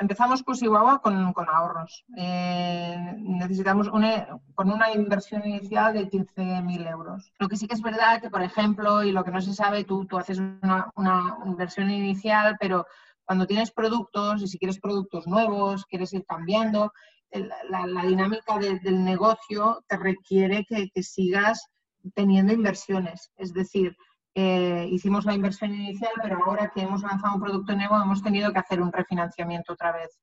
Empezamos 0.00 0.42
Cusihuahua 0.42 1.00
con, 1.00 1.32
con 1.32 1.48
ahorros. 1.48 2.04
Eh, 2.16 3.14
necesitamos 3.18 3.88
con 3.88 4.70
una 4.70 4.92
inversión 4.92 5.46
inicial 5.46 5.94
de 5.94 6.08
15.000 6.08 6.90
euros. 6.90 7.32
Lo 7.38 7.48
que 7.48 7.56
sí 7.56 7.66
que 7.66 7.74
es 7.74 7.82
verdad 7.82 8.20
que, 8.20 8.30
por 8.30 8.42
ejemplo, 8.42 9.02
y 9.02 9.12
lo 9.12 9.24
que 9.24 9.30
no 9.30 9.40
se 9.40 9.54
sabe, 9.54 9.84
tú, 9.84 10.06
tú 10.06 10.18
haces 10.18 10.38
una, 10.38 10.90
una 10.96 11.38
inversión 11.46 11.90
inicial, 11.90 12.56
pero 12.60 12.86
cuando 13.24 13.46
tienes 13.46 13.70
productos 13.70 14.42
y 14.42 14.48
si 14.48 14.58
quieres 14.58 14.80
productos 14.80 15.26
nuevos, 15.26 15.84
quieres 15.86 16.12
ir 16.14 16.24
cambiando, 16.24 16.92
la, 17.30 18.06
dinámica 18.06 18.58
del 18.58 19.04
negocio 19.04 19.84
te 19.86 19.96
requiere 19.96 20.64
que, 20.64 21.02
sigas 21.02 21.68
teniendo 22.14 22.52
inversiones. 22.52 23.30
Es 23.36 23.52
decir, 23.52 23.96
eh, 24.40 24.86
hicimos 24.92 25.24
la 25.24 25.34
inversión 25.34 25.74
inicial, 25.74 26.12
pero 26.22 26.38
ahora 26.44 26.70
que 26.72 26.82
hemos 26.82 27.02
lanzado 27.02 27.34
un 27.34 27.40
producto 27.40 27.74
nuevo 27.74 28.00
hemos 28.00 28.22
tenido 28.22 28.52
que 28.52 28.60
hacer 28.60 28.80
un 28.80 28.92
refinanciamiento 28.92 29.72
otra 29.72 29.90
vez. 29.90 30.16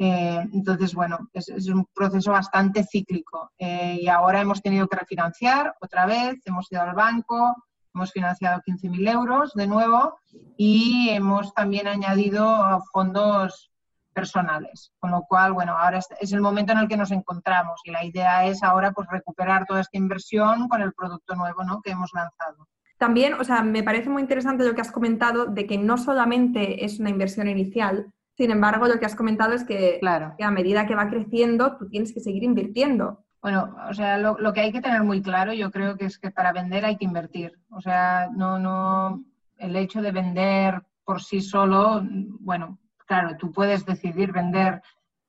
Eh, 0.00 0.40
entonces, 0.52 0.92
bueno, 0.94 1.28
es, 1.32 1.48
un 1.68 1.86
proceso 1.94 2.32
bastante 2.32 2.82
cíclico. 2.82 3.52
Eh, 3.56 3.98
y 4.00 4.08
ahora 4.08 4.40
hemos 4.40 4.60
tenido 4.60 4.88
que 4.88 4.96
refinanciar 4.96 5.76
otra 5.80 6.06
vez, 6.06 6.40
hemos 6.44 6.72
ido 6.72 6.82
al 6.82 6.94
banco, 6.94 7.54
Hemos 7.94 8.10
financiado 8.10 8.62
15.000 8.66 9.10
euros 9.10 9.52
de 9.52 9.66
nuevo 9.66 10.18
y 10.56 11.10
hemos 11.10 11.52
también 11.52 11.86
añadido 11.86 12.80
fondos 12.90 13.70
personales. 14.14 14.92
Con 14.98 15.10
lo 15.10 15.24
cual, 15.28 15.52
bueno, 15.52 15.76
ahora 15.76 15.98
es 15.98 16.32
el 16.32 16.40
momento 16.40 16.72
en 16.72 16.78
el 16.78 16.88
que 16.88 16.96
nos 16.96 17.10
encontramos 17.10 17.82
y 17.84 17.90
la 17.90 18.02
idea 18.02 18.46
es 18.46 18.62
ahora 18.62 18.92
pues 18.92 19.08
recuperar 19.10 19.66
toda 19.66 19.82
esta 19.82 19.98
inversión 19.98 20.68
con 20.68 20.80
el 20.80 20.94
producto 20.94 21.34
nuevo 21.34 21.64
¿no? 21.64 21.82
que 21.82 21.90
hemos 21.90 22.10
lanzado. 22.14 22.66
También, 23.02 23.34
o 23.34 23.42
sea, 23.42 23.64
me 23.64 23.82
parece 23.82 24.08
muy 24.08 24.22
interesante 24.22 24.62
lo 24.62 24.76
que 24.76 24.80
has 24.80 24.92
comentado 24.92 25.46
de 25.46 25.66
que 25.66 25.76
no 25.76 25.98
solamente 25.98 26.84
es 26.84 27.00
una 27.00 27.10
inversión 27.10 27.48
inicial, 27.48 28.12
sin 28.36 28.52
embargo, 28.52 28.86
lo 28.86 29.00
que 29.00 29.06
has 29.06 29.16
comentado 29.16 29.54
es 29.54 29.64
que, 29.64 29.98
claro. 29.98 30.36
que 30.38 30.44
a 30.44 30.52
medida 30.52 30.86
que 30.86 30.94
va 30.94 31.10
creciendo, 31.10 31.76
tú 31.78 31.88
tienes 31.88 32.12
que 32.14 32.20
seguir 32.20 32.44
invirtiendo. 32.44 33.24
Bueno, 33.40 33.74
o 33.90 33.92
sea, 33.92 34.18
lo, 34.18 34.52
que 34.52 34.60
hay 34.60 34.70
que 34.70 34.80
tener 34.80 35.02
muy 35.02 35.20
claro, 35.20 35.52
yo 35.52 35.72
creo 35.72 35.96
que 35.96 36.04
es 36.04 36.16
que 36.16 36.30
para 36.30 36.52
vender 36.52 36.84
hay 36.84 36.96
que 36.96 37.04
invertir. 37.04 37.58
O 37.70 37.80
sea, 37.80 38.28
no, 38.36 38.60
no, 38.60 39.24
el 39.58 39.74
hecho 39.74 40.00
de 40.00 40.12
vender 40.12 40.80
por 41.04 41.20
sí 41.20 41.40
solo, 41.40 42.04
bueno, 42.38 42.78
claro, 43.08 43.36
tú 43.36 43.50
puedes 43.50 43.84
decidir 43.84 44.30
vender 44.30 44.80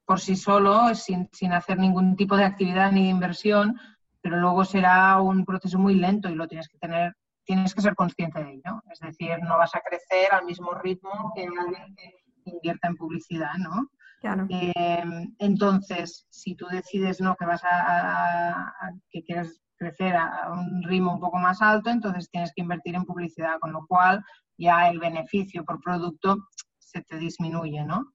por 0.06 0.20
sí 0.20 0.36
solo 0.36 0.94
sin, 0.94 1.28
sin 1.32 1.54
hacer 1.54 1.80
ningún 1.80 2.16
tipo 2.16 2.38
de 2.38 2.46
actividad 2.46 2.92
ni 2.92 3.06
de 3.06 3.10
inversión, 3.10 3.80
pero 4.22 4.38
luego 4.38 4.64
será 4.64 5.20
un 5.20 5.44
proceso 5.44 5.80
muy 5.80 5.96
lento 5.96 6.30
y 6.30 6.36
lo 6.36 6.48
tienes 6.48 6.68
que 6.68 6.78
tener, 6.78 7.16
tienes 7.46 7.74
que 7.74 7.82
ser 7.82 7.96
consciente 7.96 8.44
de 8.44 8.54
ello. 8.54 8.82
Es 8.92 9.00
decir, 9.00 9.38
no 9.44 9.58
vas 9.58 9.76
a 9.76 9.82
crecer 9.82 10.34
al 10.34 10.46
mismo 10.46 10.74
ritmo 10.74 11.32
que 11.36 11.44
alguien 11.44 11.96
que 11.96 12.52
invierta 12.52 12.88
en 12.88 12.96
publicidad, 12.96 13.54
¿no? 13.58 13.90
Em, 14.24 15.36
entonces, 15.40 16.26
si 16.30 16.56
tú 16.56 16.66
decides 16.68 17.20
no 17.20 17.36
que 17.36 17.46
vas 17.46 17.62
a, 17.66 18.74
que 19.10 19.22
quieres 19.22 19.62
crecer 19.76 20.16
a, 20.16 20.50
un 20.52 20.82
ritmo 20.84 21.14
un 21.14 21.20
poco 21.20 21.38
más 21.38 21.62
alto, 21.62 21.90
entonces 21.90 22.30
tienes 22.32 22.54
que 22.56 22.62
invertir 22.62 22.96
en 22.96 23.04
publicidad, 23.04 23.60
con 23.60 23.74
lo 23.74 23.86
cual 23.86 24.24
ya 24.58 24.88
el 24.90 25.00
beneficio 25.00 25.66
por 25.66 25.82
producto 25.82 26.38
se 26.80 27.02
te 27.02 27.18
disminuye, 27.18 27.84
¿no? 27.84 28.14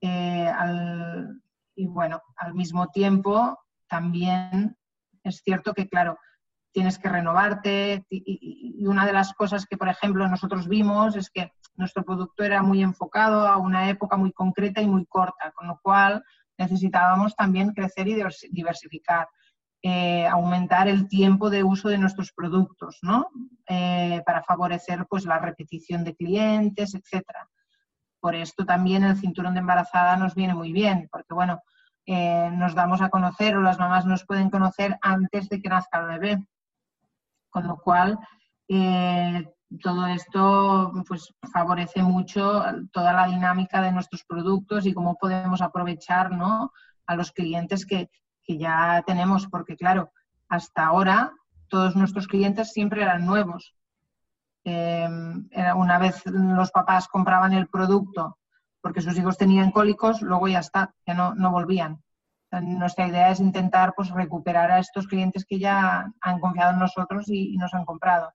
Eh, 0.00 0.52
y 1.76 1.86
bueno, 1.86 2.20
al 2.36 2.54
mismo 2.54 2.88
tiempo 2.88 3.56
también 3.86 4.76
es 5.22 5.40
cierto 5.44 5.72
que, 5.72 5.88
claro, 5.88 6.18
tienes 6.78 7.00
que 7.00 7.08
renovarte 7.08 8.06
y, 8.08 8.86
una 8.86 9.04
de 9.04 9.12
las 9.12 9.34
cosas 9.34 9.66
que, 9.66 9.76
por 9.76 9.88
ejemplo, 9.88 10.28
nosotros 10.28 10.68
vimos 10.68 11.16
es 11.16 11.28
que 11.28 11.50
nuestro 11.74 12.04
producto 12.04 12.44
era 12.44 12.62
muy 12.62 12.84
enfocado 12.84 13.48
a 13.48 13.56
una 13.56 13.90
época 13.90 14.16
muy 14.16 14.30
concreta 14.30 14.80
y 14.80 14.86
muy 14.86 15.04
corta, 15.06 15.50
con 15.56 15.66
lo 15.66 15.80
cual 15.82 16.22
necesitábamos 16.56 17.34
también 17.34 17.72
crecer 17.72 18.06
y 18.06 18.22
diversificar, 18.52 19.28
eh, 19.82 20.24
aumentar 20.28 20.86
el 20.86 21.08
tiempo 21.08 21.50
de 21.50 21.64
uso 21.64 21.88
de 21.88 21.98
nuestros 21.98 22.32
productos, 22.32 22.98
¿no? 23.02 23.26
Eh, 23.68 24.22
para 24.24 24.44
favorecer 24.44 25.04
pues, 25.10 25.24
la 25.24 25.40
repetición 25.40 26.04
de 26.04 26.14
clientes, 26.14 26.94
etc. 26.94 27.24
Por 28.20 28.36
esto 28.36 28.64
también 28.64 29.02
el 29.02 29.16
cinturón 29.16 29.54
de 29.54 29.60
embarazada 29.60 30.16
nos 30.16 30.36
viene 30.36 30.54
muy 30.54 30.72
bien, 30.72 31.08
porque 31.10 31.34
bueno, 31.34 31.60
eh, 32.06 32.50
nos 32.52 32.76
damos 32.76 33.02
a 33.02 33.10
conocer 33.10 33.56
o 33.56 33.62
las 33.62 33.80
mamás 33.80 34.06
nos 34.06 34.24
pueden 34.24 34.48
conocer 34.48 34.96
antes 35.02 35.48
de 35.48 35.60
que 35.60 35.68
nazca 35.68 35.98
el 35.98 36.06
bebé. 36.06 36.46
Con 37.50 37.66
lo 37.66 37.78
cual, 37.78 38.18
eh, 38.68 39.44
todo 39.82 40.06
esto 40.06 40.92
pues, 41.06 41.34
favorece 41.52 42.02
mucho 42.02 42.62
toda 42.92 43.12
la 43.12 43.26
dinámica 43.26 43.82
de 43.82 43.92
nuestros 43.92 44.24
productos 44.24 44.86
y 44.86 44.94
cómo 44.94 45.16
podemos 45.16 45.60
aprovechar 45.60 46.30
a 47.06 47.14
los 47.14 47.32
clientes 47.32 47.84
que, 47.86 48.10
ya 48.50 49.02
tenemos, 49.06 49.46
porque 49.46 49.76
claro, 49.76 50.10
hasta 50.48 50.86
ahora 50.86 51.34
todos 51.68 51.94
nuestros 51.96 52.26
clientes 52.26 52.72
siempre 52.72 53.02
eran 53.02 53.26
nuevos. 53.26 53.74
Em, 54.64 55.46
una 55.76 55.98
vez 55.98 56.22
los 56.24 56.70
papás 56.70 57.08
compraban 57.08 57.52
el 57.52 57.68
producto 57.68 58.38
porque 58.80 59.02
sus 59.02 59.18
hijos 59.18 59.36
tenían 59.36 59.70
cólicos, 59.70 60.22
luego 60.22 60.48
ya 60.48 60.60
está, 60.60 60.94
ya 61.06 61.12
no, 61.12 61.34
no 61.34 61.50
volvían. 61.50 62.02
Nuestra 62.50 63.06
idea 63.06 63.30
es 63.30 63.40
intentar 63.40 63.92
pues, 63.94 64.10
recuperar 64.10 64.70
a 64.70 64.78
estos 64.78 65.06
clientes 65.06 65.44
que 65.44 65.58
ya 65.58 66.10
han 66.20 66.40
confiado 66.40 66.72
en 66.72 66.78
nosotros 66.78 67.24
y, 67.28 67.56
nos 67.56 67.74
han 67.74 67.84
comprado. 67.84 68.32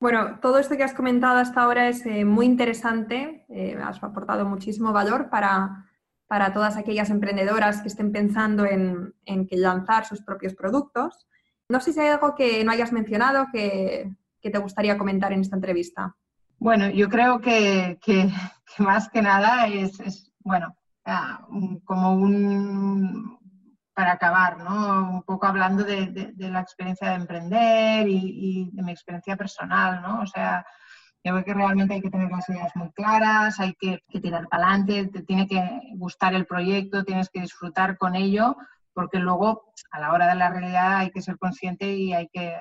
Bueno, 0.00 0.38
todo 0.40 0.58
esto 0.58 0.76
que 0.76 0.84
has 0.84 0.92
comentado 0.92 1.38
hasta 1.38 1.62
ahora 1.62 1.88
es 1.88 2.04
eh, 2.04 2.24
muy 2.24 2.44
interesante, 2.44 3.46
eh, 3.48 3.78
has 3.82 4.02
aportado 4.02 4.44
muchísimo 4.44 4.92
valor 4.92 5.30
para, 5.30 5.86
para, 6.26 6.52
todas 6.52 6.76
aquellas 6.76 7.08
emprendedoras 7.08 7.80
que 7.80 7.88
estén 7.88 8.12
pensando 8.12 8.66
en, 8.66 9.14
en, 9.24 9.48
lanzar 9.50 10.04
sus 10.04 10.20
propios 10.20 10.54
productos. 10.54 11.26
No 11.70 11.80
sé 11.80 11.94
si 11.94 12.00
hay 12.00 12.08
algo 12.08 12.34
que 12.34 12.62
no 12.64 12.72
hayas 12.72 12.92
mencionado 12.92 13.46
que, 13.50 14.14
que 14.42 14.50
te 14.50 14.58
gustaría 14.58 14.98
comentar 14.98 15.32
en 15.32 15.40
esta 15.40 15.56
entrevista. 15.56 16.14
Bueno, 16.58 16.90
yo 16.90 17.08
creo 17.08 17.40
que, 17.40 17.98
que, 18.02 18.30
más 18.78 19.08
que 19.08 19.22
nada 19.22 19.66
es, 19.68 19.98
es 20.00 20.30
bueno, 20.40 20.76
ah, 21.06 21.46
como 21.84 22.14
un, 22.14 23.38
para 23.94 24.12
acabar, 24.12 24.58
¿no? 24.58 25.10
Un 25.10 25.22
poco 25.22 25.46
hablando 25.46 25.84
de, 25.84 26.32
la 26.36 26.60
experiencia 26.60 27.10
de 27.10 27.14
emprender 27.14 28.08
y, 28.08 28.70
de 28.72 28.82
mi 28.82 28.92
experiencia 28.92 29.36
personal, 29.36 30.02
¿no? 30.02 30.20
O 30.20 30.26
sea, 30.26 30.66
yo 31.22 31.32
creo 31.32 31.44
que 31.44 31.54
realmente 31.54 31.94
hay 31.94 32.02
que 32.02 32.10
tener 32.10 32.30
las 32.30 32.48
ideas 32.48 32.74
muy 32.74 32.90
claras, 32.92 33.58
hay 33.60 33.74
que, 33.74 34.02
tirar 34.20 34.48
para 34.48 34.66
adelante, 34.66 35.06
te 35.06 35.22
tiene 35.22 35.46
que 35.46 35.62
gustar 35.94 36.34
el 36.34 36.44
proyecto, 36.44 37.04
tienes 37.04 37.30
que 37.30 37.40
disfrutar 37.40 37.96
con 37.96 38.14
ello, 38.14 38.56
porque 38.94 39.18
luego 39.18 39.72
a 39.90 40.00
la 40.00 40.12
hora 40.12 40.28
de 40.28 40.36
la 40.36 40.50
realidad 40.50 40.98
hay 40.98 41.10
que 41.10 41.20
ser 41.20 41.36
consciente 41.38 41.94
y 41.94 42.12
hay 42.12 42.28
que, 42.28 42.56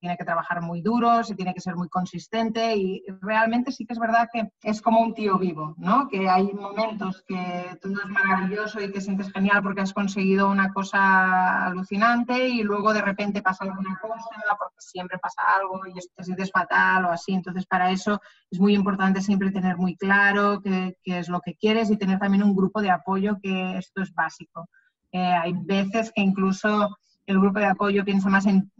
tiene 0.00 0.16
que 0.16 0.24
trabajar 0.24 0.62
muy 0.62 0.80
duro, 0.80 1.22
se 1.24 1.34
tiene 1.34 1.52
que 1.52 1.60
ser 1.60 1.74
muy 1.76 1.88
consistente 1.88 2.76
y 2.76 3.02
realmente 3.20 3.72
sí 3.72 3.84
que 3.84 3.92
es 3.92 3.98
verdad 3.98 4.28
que 4.32 4.48
es 4.62 4.80
como 4.80 5.00
un 5.00 5.14
tío 5.14 5.38
vivo, 5.38 5.74
¿no? 5.76 6.08
Que 6.08 6.28
hay 6.28 6.52
momentos 6.52 7.24
que 7.26 7.78
todo 7.80 7.94
es 7.94 8.06
maravilloso 8.06 8.80
y 8.80 8.92
te 8.92 9.00
sientes 9.00 9.32
genial 9.32 9.62
porque 9.62 9.80
has 9.80 9.92
conseguido 9.92 10.48
una 10.48 10.72
cosa 10.72 11.66
alucinante 11.66 12.48
y 12.48 12.62
luego 12.62 12.92
de 12.92 13.02
repente 13.02 13.42
pasa 13.42 13.64
alguna 13.64 13.98
cosa, 14.00 14.56
porque 14.58 14.76
siempre 14.78 15.18
pasa 15.18 15.42
algo 15.56 15.80
y 15.86 15.94
te 15.94 16.24
sientes 16.24 16.50
fatal 16.50 17.06
o 17.06 17.10
así. 17.10 17.32
Entonces 17.32 17.66
para 17.66 17.90
eso 17.90 18.20
es 18.50 18.60
muy 18.60 18.74
importante 18.74 19.20
siempre 19.20 19.50
tener 19.50 19.76
muy 19.76 19.96
claro 19.96 20.60
qué, 20.62 20.96
qué 21.02 21.18
es 21.18 21.28
lo 21.28 21.40
que 21.40 21.54
quieres 21.54 21.90
y 21.90 21.96
tener 21.96 22.18
también 22.18 22.44
un 22.44 22.54
grupo 22.54 22.80
de 22.80 22.90
apoyo 22.90 23.38
que 23.42 23.78
esto 23.78 24.02
es 24.02 24.12
básico. 24.14 24.68
Eh, 25.12 25.20
hay 25.20 25.52
veces 25.52 26.10
que 26.14 26.22
incluso 26.22 26.96
el 27.26 27.38
grupo 27.38 27.58
de 27.58 27.66
apoyo 27.66 28.04
piensa 28.04 28.28
más 28.28 28.46
en, 28.46 28.70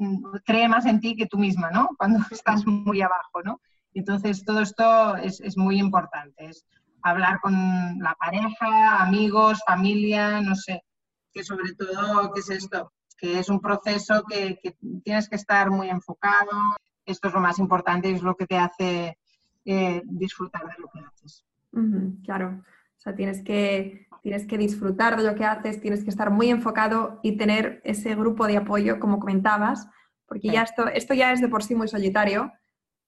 cree 0.44 0.68
más 0.68 0.86
en 0.86 1.00
ti 1.00 1.14
que 1.14 1.26
tú 1.26 1.38
misma, 1.38 1.70
¿no? 1.70 1.88
Cuando 1.98 2.20
estás 2.30 2.66
muy 2.66 3.00
abajo, 3.02 3.42
¿no? 3.44 3.60
Entonces, 3.94 4.44
todo 4.44 4.60
esto 4.60 5.16
es, 5.16 5.40
es 5.40 5.56
muy 5.56 5.78
importante, 5.78 6.46
es 6.46 6.64
hablar 7.02 7.40
con 7.40 7.52
la 7.98 8.14
pareja, 8.18 9.02
amigos, 9.02 9.60
familia, 9.66 10.40
no 10.40 10.54
sé, 10.54 10.82
que 11.32 11.44
sobre 11.44 11.74
todo, 11.74 12.32
¿qué 12.32 12.40
es 12.40 12.50
esto? 12.50 12.92
Que 13.18 13.38
es 13.38 13.48
un 13.48 13.60
proceso 13.60 14.24
que, 14.24 14.58
que 14.62 14.76
tienes 15.04 15.28
que 15.28 15.36
estar 15.36 15.70
muy 15.70 15.90
enfocado, 15.90 16.50
esto 17.04 17.28
es 17.28 17.34
lo 17.34 17.40
más 17.40 17.58
importante 17.58 18.08
y 18.08 18.14
es 18.14 18.22
lo 18.22 18.34
que 18.34 18.46
te 18.46 18.56
hace 18.56 19.18
eh, 19.64 20.02
disfrutar 20.04 20.62
de 20.62 20.74
lo 20.78 20.88
que 20.88 21.00
haces. 21.00 21.44
claro, 22.24 22.62
o 22.62 23.00
sea, 23.00 23.14
tienes 23.14 23.42
que 23.42 24.06
tienes 24.22 24.46
que 24.46 24.56
disfrutar 24.56 25.16
de 25.16 25.24
lo 25.24 25.34
que 25.34 25.44
haces, 25.44 25.80
tienes 25.80 26.04
que 26.04 26.10
estar 26.10 26.30
muy 26.30 26.48
enfocado 26.48 27.18
y 27.22 27.36
tener 27.36 27.82
ese 27.84 28.14
grupo 28.14 28.46
de 28.46 28.56
apoyo, 28.56 28.98
como 29.00 29.18
comentabas, 29.18 29.88
porque 30.26 30.48
ya 30.48 30.62
esto, 30.62 30.86
esto 30.88 31.12
ya 31.12 31.32
es 31.32 31.40
de 31.40 31.48
por 31.48 31.62
sí 31.62 31.74
muy 31.74 31.88
solitario, 31.88 32.52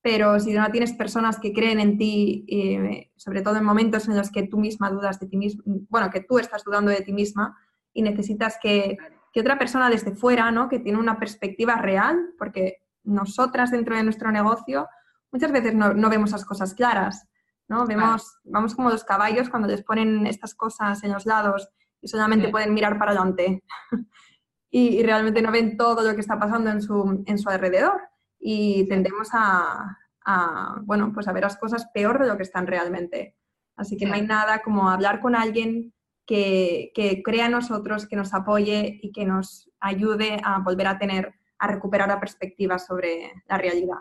pero 0.03 0.39
si 0.39 0.53
no 0.53 0.71
tienes 0.71 0.93
personas 0.93 1.39
que 1.39 1.55
creen 1.55 1.81
en 1.81 1.97
ti, 1.97 2.45
eh, 2.49 3.11
sobre 3.17 3.41
todo 3.41 3.57
en 3.57 3.65
momentos 3.65 4.07
en 4.09 4.17
los 4.17 4.31
que 4.31 4.43
tú 4.43 4.59
misma 4.59 4.91
dudas 4.91 5.19
de 5.19 5.29
ti 5.29 5.37
misma, 5.37 5.63
bueno, 5.89 6.11
que 6.11 6.21
tú 6.21 6.39
estás 6.39 6.65
dudando 6.65 6.91
de 6.91 7.01
ti 7.01 7.13
misma 7.13 7.57
y 7.95 8.03
necesitas 8.03 8.59
que, 8.61 8.99
que 9.33 9.41
otra 9.41 9.59
persona 9.59 9.89
desde 9.89 10.15
fuera, 10.15 10.51
¿no? 10.51 10.69
que 10.69 10.81
tiene 10.81 10.99
una 10.99 11.19
perspectiva 11.19 11.77
real, 11.77 12.35
porque 12.39 12.83
nosotras 13.05 13.71
dentro 13.71 13.97
de 13.97 14.03
nuestro 14.03 14.31
negocio 14.31 14.89
muchas 15.33 15.53
veces 15.53 15.75
no, 15.75 15.95
no 15.95 16.11
vemos 16.11 16.33
las 16.33 16.45
cosas 16.45 16.75
claras. 16.75 17.27
¿No? 17.69 17.87
Vemos, 17.87 18.39
vamos 18.45 18.75
como 18.75 18.91
los 18.91 19.05
caballos 19.05 19.49
cuando 19.49 19.69
les 19.69 19.83
ponen 19.83 20.27
estas 20.27 20.55
cosas 20.55 21.03
en 21.05 21.13
los 21.13 21.27
lados 21.27 21.71
y 22.01 22.09
solamente 22.09 22.49
pueden 22.49 22.75
mirar 22.75 22.99
para 22.99 23.13
adelante 23.13 23.65
y, 24.71 25.03
realmente 25.03 25.41
no 25.43 25.51
ven 25.51 25.77
todo 25.77 26.03
lo 26.03 26.15
que 26.15 26.21
está 26.21 26.39
pasando 26.39 26.71
en 26.71 26.83
su, 26.83 27.25
en 27.27 27.39
su 27.39 27.49
alrededor 27.49 28.01
y 28.39 28.87
tendemos 28.89 29.31
a, 29.33 29.99
a, 30.25 30.81
bueno, 30.83 31.13
pues 31.13 31.29
a 31.29 31.33
ver 31.33 31.45
las 31.45 31.57
cosas 31.57 31.87
peor 31.95 32.21
de 32.21 32.29
lo 32.29 32.37
que 32.37 32.43
están 32.43 32.67
realmente. 32.67 33.37
Así 33.77 33.97
que 33.97 34.07
no 34.07 34.15
hay 34.15 34.23
nada 34.23 34.61
como 34.63 34.91
hablar 34.91 35.21
con 35.21 35.35
alguien 35.35 35.95
que, 36.27 36.93
que 36.95 37.23
crea 37.23 37.47
en 37.47 37.53
nosotros, 37.53 38.07
que 38.07 38.17
nos 38.17 38.35
apoye 38.35 39.01
y 39.03 39.13
que 39.13 39.25
nos 39.25 39.71
ayude 39.81 40.41
a 40.45 40.59
volver 40.61 40.87
a 40.87 40.99
tener, 40.99 41.35
a 41.59 41.67
recuperar 41.67 42.09
la 42.09 42.21
perspectiva 42.21 42.79
sobre 42.79 43.33
la 43.49 43.59
realidad. 43.59 43.99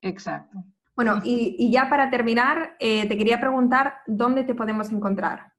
Exacto. 0.00 0.64
Bueno, 0.98 1.22
y, 1.22 1.70
ya 1.70 1.88
para 1.88 2.10
terminar, 2.10 2.74
eh, 2.80 3.06
te 3.06 3.16
quería 3.16 3.38
preguntar 3.38 4.00
dónde 4.08 4.42
te 4.42 4.56
podemos 4.56 4.90
encontrar. 4.90 5.52